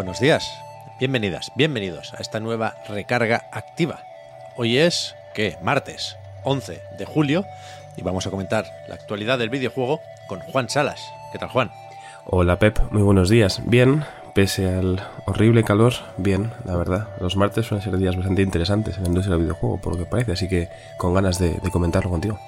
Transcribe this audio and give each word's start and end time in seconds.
Buenos 0.00 0.18
días, 0.18 0.58
bienvenidas, 0.98 1.52
bienvenidos 1.56 2.14
a 2.14 2.22
esta 2.22 2.40
nueva 2.40 2.74
recarga 2.88 3.50
activa. 3.52 3.98
Hoy 4.56 4.78
es, 4.78 5.14
¿qué? 5.34 5.58
Martes 5.60 6.16
11 6.42 6.80
de 6.96 7.04
julio 7.04 7.44
y 7.98 8.02
vamos 8.02 8.26
a 8.26 8.30
comentar 8.30 8.64
la 8.88 8.94
actualidad 8.94 9.38
del 9.38 9.50
videojuego 9.50 10.00
con 10.26 10.40
Juan 10.40 10.70
Salas. 10.70 11.02
¿Qué 11.32 11.38
tal, 11.38 11.50
Juan? 11.50 11.70
Hola 12.24 12.58
Pep, 12.58 12.78
muy 12.90 13.02
buenos 13.02 13.28
días. 13.28 13.60
Bien, 13.66 14.02
pese 14.32 14.74
al 14.74 15.02
horrible 15.26 15.64
calor, 15.64 15.92
bien, 16.16 16.50
la 16.64 16.76
verdad. 16.76 17.08
Los 17.20 17.36
martes 17.36 17.66
suelen 17.66 17.84
ser 17.84 17.98
días 17.98 18.16
bastante 18.16 18.40
interesantes 18.40 18.96
en 18.96 19.02
la 19.02 19.08
industria 19.10 19.36
del 19.36 19.42
videojuego, 19.42 19.82
por 19.82 19.92
lo 19.92 19.98
que 20.02 20.10
parece, 20.10 20.32
así 20.32 20.48
que 20.48 20.70
con 20.96 21.12
ganas 21.12 21.38
de, 21.38 21.58
de 21.62 21.70
comentarlo 21.70 22.08
contigo. 22.08 22.40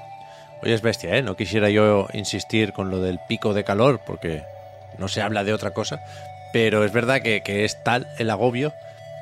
Hoy 0.62 0.72
es 0.72 0.80
bestia, 0.80 1.16
¿eh? 1.18 1.22
No 1.22 1.36
quisiera 1.36 1.68
yo 1.68 2.08
insistir 2.14 2.72
con 2.72 2.88
lo 2.88 3.02
del 3.02 3.20
pico 3.28 3.52
de 3.52 3.62
calor 3.62 4.00
porque 4.06 4.42
no 4.96 5.08
se 5.08 5.20
habla 5.20 5.44
de 5.44 5.52
otra 5.52 5.72
cosa, 5.72 6.02
pero 6.52 6.84
es 6.84 6.92
verdad 6.92 7.20
que, 7.22 7.42
que 7.42 7.64
es 7.64 7.82
tal 7.84 8.08
el 8.18 8.30
agobio 8.30 8.72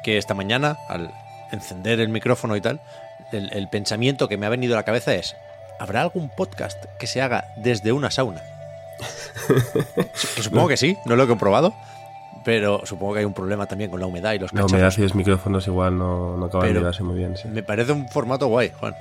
que 0.04 0.18
esta 0.18 0.34
mañana, 0.34 0.76
al 0.88 1.10
encender 1.52 2.00
el 2.00 2.08
micrófono 2.08 2.56
y 2.56 2.60
tal, 2.60 2.80
el, 3.32 3.52
el 3.52 3.68
pensamiento 3.68 4.28
que 4.28 4.36
me 4.36 4.46
ha 4.46 4.48
venido 4.50 4.74
a 4.74 4.76
la 4.78 4.84
cabeza 4.84 5.14
es, 5.14 5.36
¿habrá 5.78 6.02
algún 6.02 6.28
podcast 6.28 6.84
que 6.98 7.06
se 7.06 7.20
haga 7.22 7.44
desde 7.56 7.92
una 7.92 8.10
sauna? 8.10 8.42
Que 10.36 10.42
supongo 10.42 10.68
que 10.68 10.76
sí, 10.76 10.96
no 11.06 11.16
lo 11.16 11.24
he 11.24 11.26
comprobado, 11.26 11.74
pero 12.44 12.84
supongo 12.86 13.14
que 13.14 13.18
hay 13.20 13.24
un 13.24 13.34
problema 13.34 13.66
también 13.66 13.90
con 13.90 14.00
la 14.00 14.06
humedad 14.06 14.32
y 14.32 14.38
los 14.38 14.52
La 14.52 14.62
cacharros. 14.62 14.72
humedad 14.72 14.94
y 14.98 15.00
los 15.02 15.14
micrófonos 15.14 15.66
igual 15.66 15.98
no, 15.98 16.36
no 16.36 16.46
acaban 16.46 16.68
de 16.68 16.74
llevarse 16.74 17.02
muy 17.02 17.16
bien. 17.16 17.36
Sí. 17.36 17.48
Me 17.48 17.62
parece 17.62 17.92
un 17.92 18.08
formato 18.08 18.46
guay, 18.48 18.72
Juan. 18.80 18.94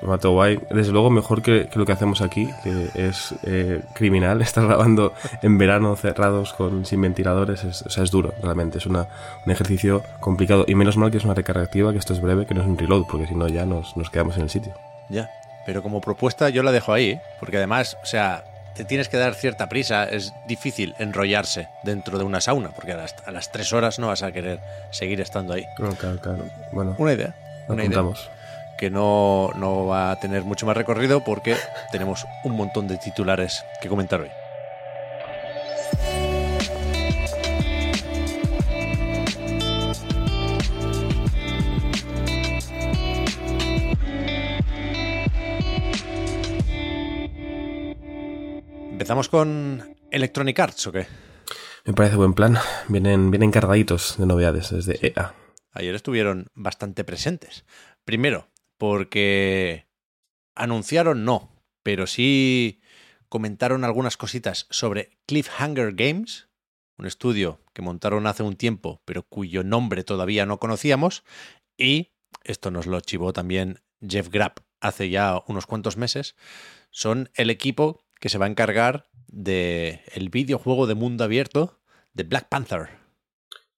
Formato 0.00 0.30
guay. 0.30 0.58
Desde 0.70 0.92
luego 0.92 1.10
mejor 1.10 1.42
que, 1.42 1.68
que 1.68 1.78
lo 1.78 1.84
que 1.84 1.92
hacemos 1.92 2.22
aquí, 2.22 2.48
que 2.64 2.90
es 2.94 3.34
eh, 3.42 3.82
criminal. 3.94 4.40
Estar 4.46 4.66
grabando 4.66 5.12
en 5.42 5.58
verano 5.58 5.94
cerrados 5.96 6.52
con 6.52 6.86
sin 6.86 7.00
ventiladores, 7.02 7.64
es, 7.64 7.82
o 7.82 7.90
sea, 7.90 8.04
es 8.04 8.10
duro, 8.10 8.32
realmente. 8.42 8.78
Es 8.78 8.86
una, 8.86 9.06
un 9.44 9.52
ejercicio 9.52 10.02
complicado. 10.20 10.64
Y 10.66 10.74
menos 10.74 10.96
mal 10.96 11.10
que 11.10 11.18
es 11.18 11.24
una 11.24 11.34
recarga 11.34 11.62
activa, 11.62 11.92
que 11.92 11.98
esto 11.98 12.12
es 12.12 12.20
breve, 12.20 12.46
que 12.46 12.54
no 12.54 12.62
es 12.62 12.66
un 12.66 12.78
reload, 12.78 13.04
porque 13.10 13.26
si 13.26 13.34
no 13.34 13.48
ya 13.48 13.66
nos, 13.66 13.96
nos 13.96 14.10
quedamos 14.10 14.36
en 14.36 14.44
el 14.44 14.50
sitio. 14.50 14.74
Ya, 15.08 15.30
pero 15.66 15.82
como 15.82 16.00
propuesta 16.00 16.48
yo 16.48 16.62
la 16.62 16.72
dejo 16.72 16.92
ahí, 16.92 17.10
¿eh? 17.10 17.20
porque 17.40 17.58
además, 17.58 17.98
o 18.02 18.06
sea, 18.06 18.44
te 18.76 18.84
tienes 18.84 19.08
que 19.08 19.16
dar 19.16 19.34
cierta 19.34 19.68
prisa, 19.68 20.04
es 20.04 20.32
difícil 20.46 20.94
enrollarse 20.98 21.68
dentro 21.82 22.18
de 22.18 22.24
una 22.24 22.40
sauna, 22.40 22.70
porque 22.70 22.92
a 22.92 22.96
las, 22.96 23.14
a 23.24 23.30
las 23.30 23.50
tres 23.50 23.72
horas 23.72 23.98
no 23.98 24.08
vas 24.08 24.22
a 24.22 24.32
querer 24.32 24.60
seguir 24.90 25.20
estando 25.20 25.54
ahí. 25.54 25.64
No, 25.78 25.90
claro, 25.94 26.18
claro. 26.20 26.44
Bueno, 26.72 26.94
Una 26.98 27.12
idea, 27.12 27.34
una 27.68 27.84
idea. 27.84 28.04
Que 28.78 28.90
no, 28.90 29.50
no 29.56 29.86
va 29.86 30.10
a 30.10 30.20
tener 30.20 30.44
mucho 30.44 30.66
más 30.66 30.76
recorrido 30.76 31.24
porque 31.24 31.56
tenemos 31.92 32.24
un 32.44 32.56
montón 32.56 32.88
de 32.88 32.98
titulares 32.98 33.64
que 33.80 33.88
comentar 33.88 34.20
hoy. 34.20 34.30
¿Empezamos 49.06 49.28
con 49.28 49.96
Electronic 50.10 50.58
Arts 50.58 50.86
o 50.88 50.92
qué? 50.92 51.06
Me 51.84 51.92
parece 51.92 52.16
buen 52.16 52.34
plan. 52.34 52.58
Vienen, 52.88 53.30
vienen 53.30 53.52
cargaditos 53.52 54.16
de 54.18 54.26
novedades 54.26 54.70
desde 54.70 54.98
EA. 55.06 55.32
ayer 55.72 55.94
estuvieron 55.94 56.48
bastante 56.54 57.04
presentes. 57.04 57.64
Primero, 58.04 58.48
porque 58.78 59.86
anunciaron 60.54 61.24
no, 61.24 61.62
pero 61.82 62.06
sí 62.06 62.80
comentaron 63.28 63.84
algunas 63.84 64.16
cositas 64.16 64.66
sobre 64.70 65.18
Cliffhanger 65.26 65.94
Games, 65.94 66.48
un 66.98 67.06
estudio 67.06 67.60
que 67.72 67.82
montaron 67.82 68.26
hace 68.26 68.42
un 68.42 68.56
tiempo, 68.56 69.02
pero 69.04 69.22
cuyo 69.22 69.64
nombre 69.64 70.04
todavía 70.04 70.46
no 70.46 70.58
conocíamos, 70.58 71.24
y 71.76 72.12
esto 72.44 72.70
nos 72.70 72.86
lo 72.86 73.00
chivó 73.00 73.32
también 73.32 73.80
Jeff 74.06 74.28
Grapp 74.30 74.60
hace 74.80 75.10
ya 75.10 75.42
unos 75.46 75.66
cuantos 75.66 75.96
meses, 75.96 76.36
son 76.90 77.30
el 77.34 77.50
equipo 77.50 78.04
que 78.20 78.28
se 78.28 78.38
va 78.38 78.46
a 78.46 78.48
encargar 78.48 79.08
de 79.26 80.02
el 80.14 80.30
videojuego 80.30 80.86
de 80.86 80.94
mundo 80.94 81.24
abierto 81.24 81.80
de 82.14 82.22
Black 82.22 82.48
Panther. 82.48 83.05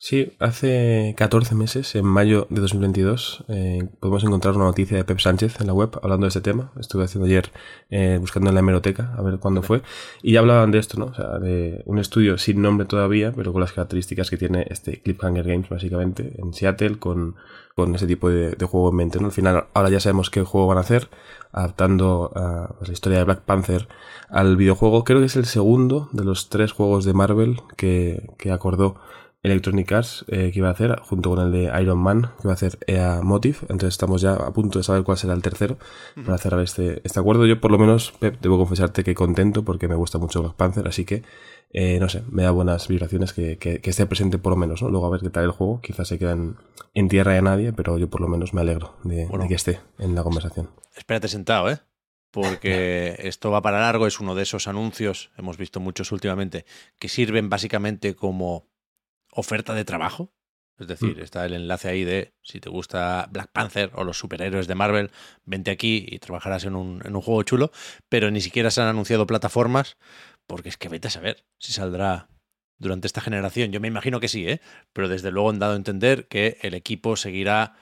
Sí, 0.00 0.36
hace 0.38 1.14
14 1.18 1.56
meses, 1.56 1.96
en 1.96 2.04
mayo 2.06 2.46
de 2.50 2.60
2022, 2.60 3.44
eh, 3.48 3.88
podemos 3.98 4.22
encontrar 4.22 4.54
una 4.54 4.66
noticia 4.66 4.96
de 4.96 5.02
Pep 5.02 5.18
Sánchez 5.18 5.60
en 5.60 5.66
la 5.66 5.72
web 5.72 5.98
hablando 6.00 6.24
de 6.24 6.28
este 6.28 6.40
tema. 6.40 6.70
Estuve 6.78 7.02
haciendo 7.02 7.26
ayer 7.26 7.50
eh, 7.90 8.16
buscando 8.20 8.50
en 8.50 8.54
la 8.54 8.60
hemeroteca 8.60 9.12
a 9.18 9.22
ver 9.22 9.40
cuándo 9.40 9.60
fue. 9.60 9.82
Y 10.22 10.34
ya 10.34 10.40
hablaban 10.40 10.70
de 10.70 10.78
esto, 10.78 11.00
¿no? 11.00 11.06
O 11.06 11.14
sea, 11.14 11.40
de 11.40 11.82
un 11.84 11.98
estudio 11.98 12.38
sin 12.38 12.62
nombre 12.62 12.86
todavía, 12.86 13.32
pero 13.32 13.52
con 13.52 13.60
las 13.60 13.72
características 13.72 14.30
que 14.30 14.36
tiene 14.36 14.68
este 14.70 15.02
Cliffhanger 15.02 15.44
Games, 15.44 15.68
básicamente, 15.68 16.32
en 16.38 16.54
Seattle, 16.54 17.00
con, 17.00 17.34
con 17.74 17.92
ese 17.96 18.06
tipo 18.06 18.30
de, 18.30 18.54
juego 18.66 18.90
en 18.90 18.96
mente, 18.96 19.18
¿no? 19.18 19.26
Al 19.26 19.32
final, 19.32 19.66
ahora 19.74 19.90
ya 19.90 19.98
sabemos 19.98 20.30
qué 20.30 20.44
juego 20.44 20.68
van 20.68 20.78
a 20.78 20.82
hacer, 20.82 21.08
adaptando 21.50 22.30
a, 22.36 22.76
pues, 22.78 22.88
la 22.88 22.92
historia 22.92 23.18
de 23.18 23.24
Black 23.24 23.40
Panther 23.40 23.88
al 24.28 24.56
videojuego. 24.56 25.02
Creo 25.02 25.18
que 25.18 25.26
es 25.26 25.34
el 25.34 25.46
segundo 25.46 26.08
de 26.12 26.22
los 26.22 26.50
tres 26.50 26.70
juegos 26.70 27.04
de 27.04 27.14
Marvel 27.14 27.62
que, 27.76 28.30
que 28.38 28.52
acordó 28.52 28.94
Electronic 29.42 29.92
Arts 29.92 30.24
eh, 30.28 30.50
que 30.52 30.58
iba 30.58 30.68
a 30.68 30.72
hacer, 30.72 30.98
junto 31.00 31.30
con 31.30 31.38
el 31.38 31.52
de 31.52 31.80
Iron 31.80 31.98
Man, 31.98 32.32
que 32.40 32.48
va 32.48 32.52
a 32.52 32.54
hacer 32.54 32.78
EA 32.86 33.20
Motive. 33.22 33.58
Entonces 33.62 33.90
estamos 33.90 34.20
ya 34.20 34.34
a 34.34 34.52
punto 34.52 34.78
de 34.78 34.82
saber 34.82 35.04
cuál 35.04 35.16
será 35.16 35.32
el 35.34 35.42
tercero 35.42 35.78
para 36.24 36.38
cerrar 36.38 36.60
este, 36.60 37.00
este 37.04 37.20
acuerdo. 37.20 37.46
Yo, 37.46 37.60
por 37.60 37.70
lo 37.70 37.78
menos, 37.78 38.12
Pep, 38.18 38.40
debo 38.40 38.58
confesarte 38.58 39.04
que 39.04 39.14
contento 39.14 39.64
porque 39.64 39.86
me 39.86 39.94
gusta 39.94 40.18
mucho 40.18 40.42
Black 40.42 40.54
Panther, 40.54 40.88
así 40.88 41.04
que, 41.04 41.22
eh, 41.72 41.98
no 42.00 42.08
sé, 42.08 42.22
me 42.30 42.42
da 42.42 42.50
buenas 42.50 42.88
vibraciones 42.88 43.32
que, 43.32 43.58
que, 43.58 43.80
que 43.80 43.90
esté 43.90 44.06
presente 44.06 44.38
por 44.38 44.50
lo 44.50 44.56
menos, 44.56 44.82
¿no? 44.82 44.88
Luego 44.90 45.06
a 45.06 45.10
ver 45.10 45.20
qué 45.20 45.30
tal 45.30 45.44
el 45.44 45.52
juego. 45.52 45.80
Quizás 45.80 46.08
se 46.08 46.18
quedan 46.18 46.56
en 46.94 47.08
tierra 47.08 47.34
de 47.34 47.42
nadie, 47.42 47.72
pero 47.72 47.96
yo 47.98 48.10
por 48.10 48.20
lo 48.20 48.28
menos 48.28 48.54
me 48.54 48.60
alegro 48.60 48.96
de, 49.04 49.26
Bueno. 49.26 49.44
de 49.44 49.48
que 49.48 49.54
esté 49.54 49.80
en 49.98 50.14
la 50.16 50.24
conversación. 50.24 50.70
Espérate 50.96 51.28
sentado, 51.28 51.70
¿eh? 51.70 51.78
Porque 52.32 53.14
esto 53.20 53.52
va 53.52 53.62
para 53.62 53.80
largo, 53.80 54.06
es 54.08 54.18
uno 54.18 54.34
de 54.34 54.42
esos 54.42 54.66
anuncios, 54.66 55.30
hemos 55.38 55.56
visto 55.58 55.78
muchos 55.78 56.10
últimamente, 56.10 56.64
que 56.98 57.08
sirven 57.08 57.48
básicamente 57.48 58.16
como 58.16 58.67
oferta 59.30 59.74
de 59.74 59.84
trabajo. 59.84 60.32
Es 60.78 60.86
decir, 60.86 61.16
Mm. 61.16 61.20
está 61.22 61.44
el 61.44 61.54
enlace 61.54 61.88
ahí 61.88 62.04
de 62.04 62.34
si 62.40 62.60
te 62.60 62.70
gusta 62.70 63.28
Black 63.32 63.50
Panther 63.50 63.90
o 63.94 64.04
los 64.04 64.16
superhéroes 64.16 64.68
de 64.68 64.76
Marvel, 64.76 65.10
vente 65.44 65.72
aquí 65.72 66.06
y 66.08 66.20
trabajarás 66.20 66.64
en 66.64 66.76
un, 66.76 67.02
en 67.04 67.16
un 67.16 67.22
juego 67.22 67.42
chulo, 67.42 67.72
pero 68.08 68.30
ni 68.30 68.40
siquiera 68.40 68.70
se 68.70 68.80
han 68.80 68.86
anunciado 68.86 69.26
plataformas, 69.26 69.96
porque 70.46 70.68
es 70.68 70.76
que 70.76 70.88
vete 70.88 71.08
a 71.08 71.10
saber 71.10 71.44
si 71.58 71.72
saldrá 71.72 72.28
durante 72.78 73.08
esta 73.08 73.20
generación. 73.20 73.72
Yo 73.72 73.80
me 73.80 73.88
imagino 73.88 74.20
que 74.20 74.28
sí, 74.28 74.48
¿eh? 74.48 74.60
pero 74.92 75.08
desde 75.08 75.32
luego 75.32 75.50
han 75.50 75.58
dado 75.58 75.72
a 75.72 75.76
entender 75.76 76.28
que 76.28 76.58
el 76.62 76.74
equipo 76.74 77.16
seguirá 77.16 77.74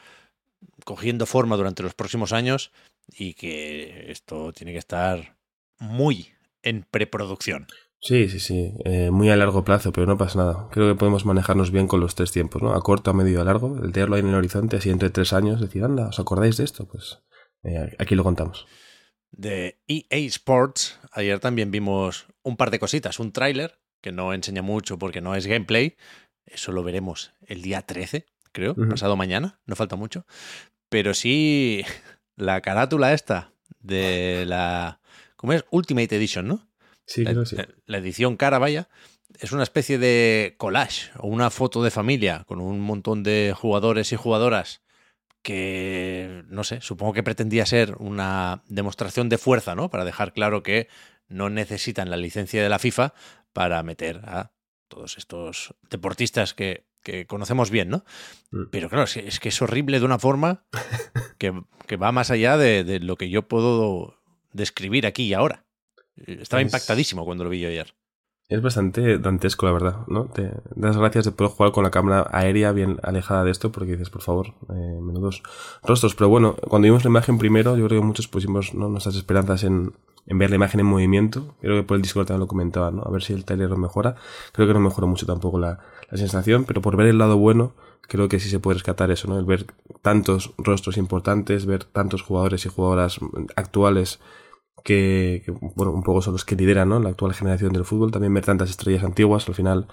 cogiendo 0.84 1.26
forma 1.26 1.56
durante 1.56 1.82
los 1.82 1.92
próximos 1.92 2.32
años 2.32 2.72
y 3.12 3.34
que 3.34 4.10
esto 4.10 4.54
tiene 4.54 4.72
que 4.72 4.78
estar 4.78 5.36
muy 5.78 6.32
en 6.62 6.82
preproducción. 6.90 7.66
Sí, 8.06 8.28
sí, 8.28 8.38
sí. 8.38 8.72
Eh, 8.84 9.10
muy 9.10 9.30
a 9.30 9.36
largo 9.36 9.64
plazo, 9.64 9.90
pero 9.90 10.06
no 10.06 10.16
pasa 10.16 10.38
nada. 10.38 10.68
Creo 10.70 10.88
que 10.88 10.96
podemos 10.96 11.24
manejarnos 11.24 11.72
bien 11.72 11.88
con 11.88 11.98
los 11.98 12.14
tres 12.14 12.30
tiempos, 12.30 12.62
¿no? 12.62 12.72
A 12.72 12.80
corto, 12.80 13.10
a 13.10 13.14
medio 13.14 13.38
y 13.38 13.40
a 13.40 13.44
largo. 13.44 13.82
El 13.82 13.90
tenerlo 13.90 14.14
ahí 14.14 14.20
en 14.20 14.28
el 14.28 14.36
horizonte, 14.36 14.76
así 14.76 14.90
entre 14.90 15.10
tres 15.10 15.32
años, 15.32 15.60
decir, 15.60 15.82
anda, 15.82 16.06
¿os 16.06 16.20
acordáis 16.20 16.56
de 16.56 16.62
esto? 16.62 16.86
Pues 16.86 17.18
eh, 17.64 17.96
aquí 17.98 18.14
lo 18.14 18.22
contamos. 18.22 18.66
De 19.32 19.80
EA 19.88 20.18
Sports, 20.28 21.00
ayer 21.10 21.40
también 21.40 21.72
vimos 21.72 22.26
un 22.44 22.56
par 22.56 22.70
de 22.70 22.78
cositas, 22.78 23.18
un 23.18 23.32
tráiler 23.32 23.80
que 24.00 24.12
no 24.12 24.32
enseña 24.32 24.62
mucho 24.62 24.98
porque 24.98 25.20
no 25.20 25.34
es 25.34 25.48
gameplay, 25.48 25.96
eso 26.44 26.70
lo 26.70 26.84
veremos 26.84 27.32
el 27.44 27.60
día 27.60 27.82
13, 27.82 28.24
creo, 28.52 28.76
pasado 28.88 29.16
mañana, 29.16 29.58
no 29.66 29.74
falta 29.74 29.96
mucho, 29.96 30.26
pero 30.88 31.12
sí 31.12 31.84
la 32.36 32.60
carátula 32.60 33.12
esta 33.12 33.52
de 33.80 34.44
la... 34.46 35.00
¿Cómo 35.36 35.52
es? 35.52 35.64
Ultimate 35.70 36.16
Edition, 36.16 36.46
¿no? 36.46 36.68
Sí, 37.06 37.24
la, 37.24 37.30
creo 37.30 37.42
que 37.44 37.48
sí. 37.50 37.56
la- 37.56 37.68
la 37.86 37.98
edición 37.98 38.36
cara, 38.36 38.58
vaya, 38.58 38.88
es 39.40 39.52
una 39.52 39.62
especie 39.62 39.98
de 39.98 40.54
collage 40.58 41.10
o 41.18 41.28
una 41.28 41.50
foto 41.50 41.82
de 41.82 41.90
familia 41.90 42.44
con 42.46 42.60
un 42.60 42.80
montón 42.80 43.22
de 43.22 43.54
jugadores 43.56 44.12
y 44.12 44.16
jugadoras 44.16 44.82
que, 45.42 46.42
no 46.48 46.64
sé, 46.64 46.80
supongo 46.80 47.12
que 47.12 47.22
pretendía 47.22 47.66
ser 47.66 47.94
una 47.98 48.62
demostración 48.68 49.28
de 49.28 49.38
fuerza, 49.38 49.74
¿no? 49.74 49.90
Para 49.90 50.04
dejar 50.04 50.32
claro 50.32 50.62
que 50.62 50.88
no 51.28 51.50
necesitan 51.50 52.10
la 52.10 52.16
licencia 52.16 52.62
de 52.62 52.68
la 52.68 52.78
FIFA 52.80 53.14
para 53.52 53.82
meter 53.82 54.22
a 54.24 54.52
todos 54.88 55.18
estos 55.18 55.74
deportistas 55.90 56.52
que, 56.54 56.86
que 57.02 57.26
conocemos 57.26 57.70
bien, 57.70 57.88
¿no? 57.90 58.04
Mm. 58.50 58.64
Pero 58.70 58.88
claro, 58.88 59.04
es, 59.04 59.16
es 59.16 59.38
que 59.40 59.50
es 59.50 59.62
horrible 59.62 59.98
de 60.00 60.04
una 60.04 60.18
forma 60.18 60.64
que, 61.38 61.52
que 61.86 61.96
va 61.96 62.10
más 62.12 62.30
allá 62.30 62.56
de, 62.56 62.82
de 62.84 62.98
lo 63.00 63.16
que 63.16 63.28
yo 63.30 63.46
puedo 63.46 64.18
describir 64.52 65.06
aquí 65.06 65.24
y 65.24 65.34
ahora. 65.34 65.64
Estaba 66.26 66.60
Es- 66.62 66.66
impactadísimo 66.68 67.24
cuando 67.24 67.44
lo 67.44 67.50
vi 67.50 67.60
yo 67.60 67.68
ayer. 67.68 67.94
Es 68.48 68.62
bastante 68.62 69.18
dantesco, 69.18 69.66
la 69.66 69.72
verdad, 69.72 70.06
¿no? 70.06 70.26
Te 70.26 70.52
das 70.76 70.96
gracias 70.96 71.24
de 71.24 71.32
poder 71.32 71.52
jugar 71.52 71.72
con 71.72 71.82
la 71.82 71.90
cámara 71.90 72.28
aérea 72.30 72.70
bien 72.70 73.00
alejada 73.02 73.42
de 73.42 73.50
esto, 73.50 73.72
porque 73.72 73.92
dices, 73.92 74.08
por 74.08 74.22
favor, 74.22 74.54
eh, 74.70 75.00
menudos 75.02 75.42
rostros. 75.82 76.14
Pero 76.14 76.28
bueno, 76.28 76.54
cuando 76.68 76.86
vimos 76.86 77.02
la 77.02 77.10
imagen 77.10 77.38
primero, 77.38 77.76
yo 77.76 77.88
creo 77.88 78.00
que 78.00 78.06
muchos 78.06 78.28
pusimos 78.28 78.72
¿no? 78.72 78.88
nuestras 78.88 79.16
esperanzas 79.16 79.64
en, 79.64 79.94
en 80.26 80.38
ver 80.38 80.50
la 80.50 80.56
imagen 80.56 80.78
en 80.78 80.86
movimiento. 80.86 81.56
Creo 81.60 81.74
que 81.74 81.82
por 81.82 81.96
el 81.96 82.02
Discord 82.02 82.26
también 82.28 82.42
lo 82.42 82.46
comentaba, 82.46 82.92
¿no? 82.92 83.02
A 83.02 83.10
ver 83.10 83.24
si 83.24 83.32
el 83.32 83.44
trailer 83.44 83.68
lo 83.68 83.78
mejora. 83.78 84.14
Creo 84.52 84.68
que 84.68 84.74
no 84.74 84.80
mejoró 84.80 85.08
mucho 85.08 85.26
tampoco 85.26 85.58
la, 85.58 85.80
la 86.08 86.16
sensación, 86.16 86.66
pero 86.66 86.80
por 86.80 86.96
ver 86.96 87.08
el 87.08 87.18
lado 87.18 87.38
bueno, 87.38 87.74
creo 88.02 88.28
que 88.28 88.38
sí 88.38 88.48
se 88.48 88.60
puede 88.60 88.74
rescatar 88.74 89.10
eso, 89.10 89.26
¿no? 89.26 89.40
El 89.40 89.44
ver 89.44 89.66
tantos 90.02 90.54
rostros 90.56 90.98
importantes, 90.98 91.66
ver 91.66 91.82
tantos 91.82 92.22
jugadores 92.22 92.64
y 92.64 92.68
jugadoras 92.68 93.18
actuales 93.56 94.20
que, 94.86 95.42
que, 95.44 95.50
bueno, 95.50 95.90
un 95.90 96.04
poco 96.04 96.22
son 96.22 96.32
los 96.34 96.44
que 96.44 96.54
lideran 96.54 96.88
¿no? 96.88 97.00
la 97.00 97.10
actual 97.10 97.34
generación 97.34 97.72
del 97.72 97.84
fútbol. 97.84 98.12
También 98.12 98.32
ver 98.32 98.44
tantas 98.44 98.70
estrellas 98.70 99.02
antiguas, 99.02 99.48
al 99.48 99.54
final 99.54 99.88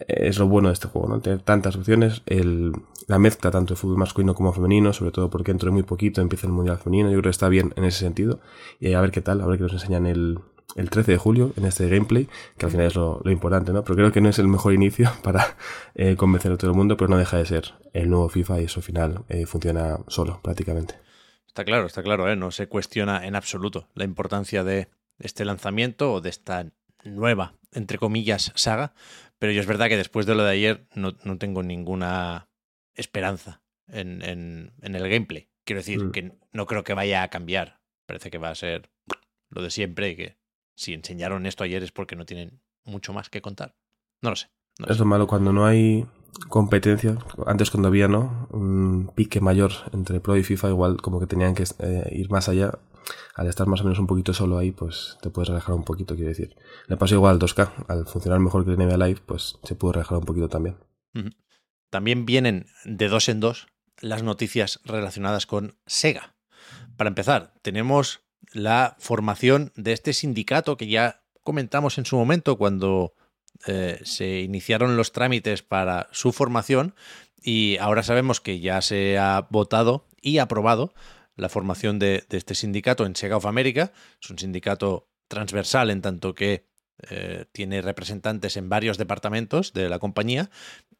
eh, 0.00 0.26
es 0.28 0.38
lo 0.40 0.48
bueno 0.48 0.68
de 0.68 0.74
este 0.74 0.88
juego, 0.88 1.08
¿no? 1.08 1.20
Tener 1.20 1.40
tantas 1.42 1.76
opciones, 1.76 2.22
el, 2.26 2.72
la 3.06 3.20
mezcla 3.20 3.52
tanto 3.52 3.74
de 3.74 3.80
fútbol 3.80 3.98
masculino 3.98 4.34
como 4.34 4.52
femenino, 4.52 4.92
sobre 4.92 5.12
todo 5.12 5.30
porque 5.30 5.52
dentro 5.52 5.68
de 5.68 5.74
muy 5.74 5.84
poquito 5.84 6.20
empieza 6.20 6.48
el 6.48 6.52
Mundial 6.52 6.78
Femenino, 6.78 7.08
yo 7.08 7.14
creo 7.14 7.22
que 7.22 7.30
está 7.30 7.48
bien 7.48 7.72
en 7.76 7.84
ese 7.84 8.00
sentido. 8.00 8.40
Y 8.80 8.92
a 8.94 9.00
ver 9.00 9.12
qué 9.12 9.20
tal, 9.20 9.40
a 9.40 9.46
ver 9.46 9.58
qué 9.58 9.62
nos 9.62 9.74
enseñan 9.74 10.06
el, 10.06 10.40
el 10.74 10.90
13 10.90 11.12
de 11.12 11.18
julio 11.18 11.52
en 11.56 11.64
este 11.64 11.88
gameplay, 11.88 12.28
que 12.58 12.66
al 12.66 12.72
final 12.72 12.86
es 12.86 12.96
lo, 12.96 13.20
lo 13.22 13.30
importante, 13.30 13.72
¿no? 13.72 13.84
Pero 13.84 13.94
creo 13.94 14.10
que 14.10 14.20
no 14.20 14.28
es 14.28 14.40
el 14.40 14.48
mejor 14.48 14.72
inicio 14.74 15.08
para 15.22 15.56
eh, 15.94 16.16
convencer 16.16 16.50
a 16.50 16.56
todo 16.56 16.72
el 16.72 16.76
mundo, 16.76 16.96
pero 16.96 17.08
no 17.08 17.16
deja 17.16 17.36
de 17.36 17.46
ser 17.46 17.74
el 17.92 18.10
nuevo 18.10 18.28
FIFA 18.28 18.60
y 18.60 18.64
eso 18.64 18.80
al 18.80 18.84
final 18.84 19.24
eh, 19.28 19.46
funciona 19.46 19.98
solo 20.08 20.40
prácticamente. 20.42 21.11
Está 21.52 21.64
claro, 21.66 21.86
está 21.86 22.02
claro, 22.02 22.30
¿eh? 22.30 22.36
no 22.36 22.50
se 22.50 22.66
cuestiona 22.66 23.26
en 23.26 23.36
absoluto 23.36 23.86
la 23.94 24.04
importancia 24.04 24.64
de 24.64 24.88
este 25.18 25.44
lanzamiento 25.44 26.10
o 26.14 26.20
de 26.22 26.30
esta 26.30 26.66
nueva, 27.04 27.54
entre 27.72 27.98
comillas, 27.98 28.52
saga, 28.54 28.94
pero 29.38 29.52
yo 29.52 29.60
es 29.60 29.66
verdad 29.66 29.88
que 29.88 29.98
después 29.98 30.24
de 30.24 30.34
lo 30.34 30.44
de 30.44 30.52
ayer 30.52 30.86
no, 30.94 31.12
no 31.24 31.36
tengo 31.36 31.62
ninguna 31.62 32.48
esperanza 32.94 33.60
en, 33.88 34.22
en- 34.22 34.72
en 34.80 34.94
el 34.94 35.08
gameplay. 35.10 35.50
Quiero 35.64 35.80
decir 35.80 36.02
Mm. 36.06 36.10
que 36.12 36.32
no 36.52 36.66
creo 36.66 36.84
que 36.84 36.94
vaya 36.94 37.22
a 37.22 37.28
cambiar. 37.28 37.80
Parece 38.06 38.30
que 38.30 38.38
va 38.38 38.48
a 38.48 38.54
ser 38.54 38.90
lo 39.50 39.62
de 39.62 39.70
siempre 39.70 40.08
y 40.10 40.16
que 40.16 40.38
si 40.74 40.94
enseñaron 40.94 41.44
esto 41.44 41.64
ayer 41.64 41.82
es 41.82 41.92
porque 41.92 42.16
no 42.16 42.24
tienen 42.24 42.62
mucho 42.84 43.12
más 43.12 43.28
que 43.28 43.42
contar. 43.42 43.74
No 44.22 44.30
lo 44.30 44.36
sé. 44.36 44.48
no 44.78 44.86
lo 44.86 44.92
Es 44.92 44.96
sé. 44.96 45.00
lo 45.02 45.06
malo 45.06 45.26
cuando 45.26 45.52
no 45.52 45.66
hay 45.66 46.06
competencia. 46.48 47.18
Antes 47.46 47.70
cuando 47.70 47.88
había, 47.88 48.08
¿no? 48.08 48.48
Un 48.50 49.10
pique 49.14 49.40
mayor 49.40 49.72
entre 49.92 50.20
Pro 50.20 50.36
y 50.36 50.44
FIFA, 50.44 50.68
igual 50.68 50.96
como 51.02 51.20
que 51.20 51.26
tenían 51.26 51.54
que 51.54 51.64
eh, 51.78 52.08
ir 52.12 52.30
más 52.30 52.48
allá. 52.48 52.78
Al 53.34 53.48
estar 53.48 53.66
más 53.66 53.80
o 53.80 53.84
menos 53.84 53.98
un 53.98 54.06
poquito 54.06 54.32
solo 54.32 54.58
ahí, 54.58 54.70
pues 54.70 55.18
te 55.22 55.30
puedes 55.30 55.48
relajar 55.48 55.74
un 55.74 55.84
poquito, 55.84 56.14
quiero 56.14 56.28
decir. 56.28 56.54
Le 56.86 56.96
pasó 56.96 57.14
igual 57.14 57.32
al 57.32 57.38
2K. 57.38 57.86
Al 57.88 58.06
funcionar 58.06 58.38
mejor 58.40 58.64
que 58.64 58.70
el 58.70 58.78
NBA 58.78 58.96
Live, 59.06 59.20
pues 59.26 59.58
se 59.64 59.74
pudo 59.74 59.92
relajar 59.92 60.18
un 60.18 60.24
poquito 60.24 60.48
también. 60.48 60.76
También 61.90 62.24
vienen 62.24 62.66
de 62.84 63.08
dos 63.08 63.28
en 63.28 63.40
dos 63.40 63.66
las 64.00 64.22
noticias 64.22 64.80
relacionadas 64.84 65.46
con 65.46 65.76
Sega. 65.86 66.34
Para 66.96 67.08
empezar, 67.08 67.54
tenemos 67.62 68.20
la 68.52 68.96
formación 68.98 69.72
de 69.76 69.92
este 69.92 70.12
sindicato 70.12 70.76
que 70.76 70.88
ya 70.88 71.22
comentamos 71.42 71.98
en 71.98 72.04
su 72.04 72.16
momento 72.16 72.56
cuando 72.56 73.14
eh, 73.66 74.00
se 74.04 74.40
iniciaron 74.40 74.96
los 74.96 75.12
trámites 75.12 75.62
para 75.62 76.08
su 76.12 76.32
formación 76.32 76.94
y 77.42 77.76
ahora 77.78 78.02
sabemos 78.02 78.40
que 78.40 78.60
ya 78.60 78.80
se 78.82 79.18
ha 79.18 79.46
votado 79.50 80.06
y 80.20 80.38
aprobado 80.38 80.94
la 81.36 81.48
formación 81.48 81.98
de, 81.98 82.24
este 82.30 82.54
sindicato 82.54 83.06
en 83.06 83.16
Sega 83.16 83.36
of 83.36 83.46
America. 83.46 83.92
Es 84.22 84.30
un 84.30 84.38
sindicato 84.38 85.08
transversal 85.28 85.90
en 85.90 86.02
tanto 86.02 86.34
que 86.34 86.66
eh, 87.08 87.46
tiene 87.52 87.82
representantes 87.82 88.56
en 88.56 88.68
varios 88.68 88.98
departamentos 88.98 89.72
de 89.72 89.88
la 89.88 89.98
compañía 89.98 90.50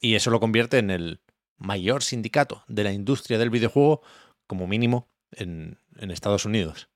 y 0.01 0.15
eso 0.15 0.31
lo 0.31 0.41
convierte 0.41 0.79
en 0.79 0.91
el 0.91 1.21
mayor 1.59 2.03
sindicato 2.03 2.65
de 2.67 2.85
la 2.85 2.93
industria 2.93 3.39
del 3.39 3.51
videojuego, 3.51 4.03
como 4.47 4.67
mínimo, 4.67 5.09
en 5.33 5.79
Estados 5.97 6.45
Unidos. 6.45 6.92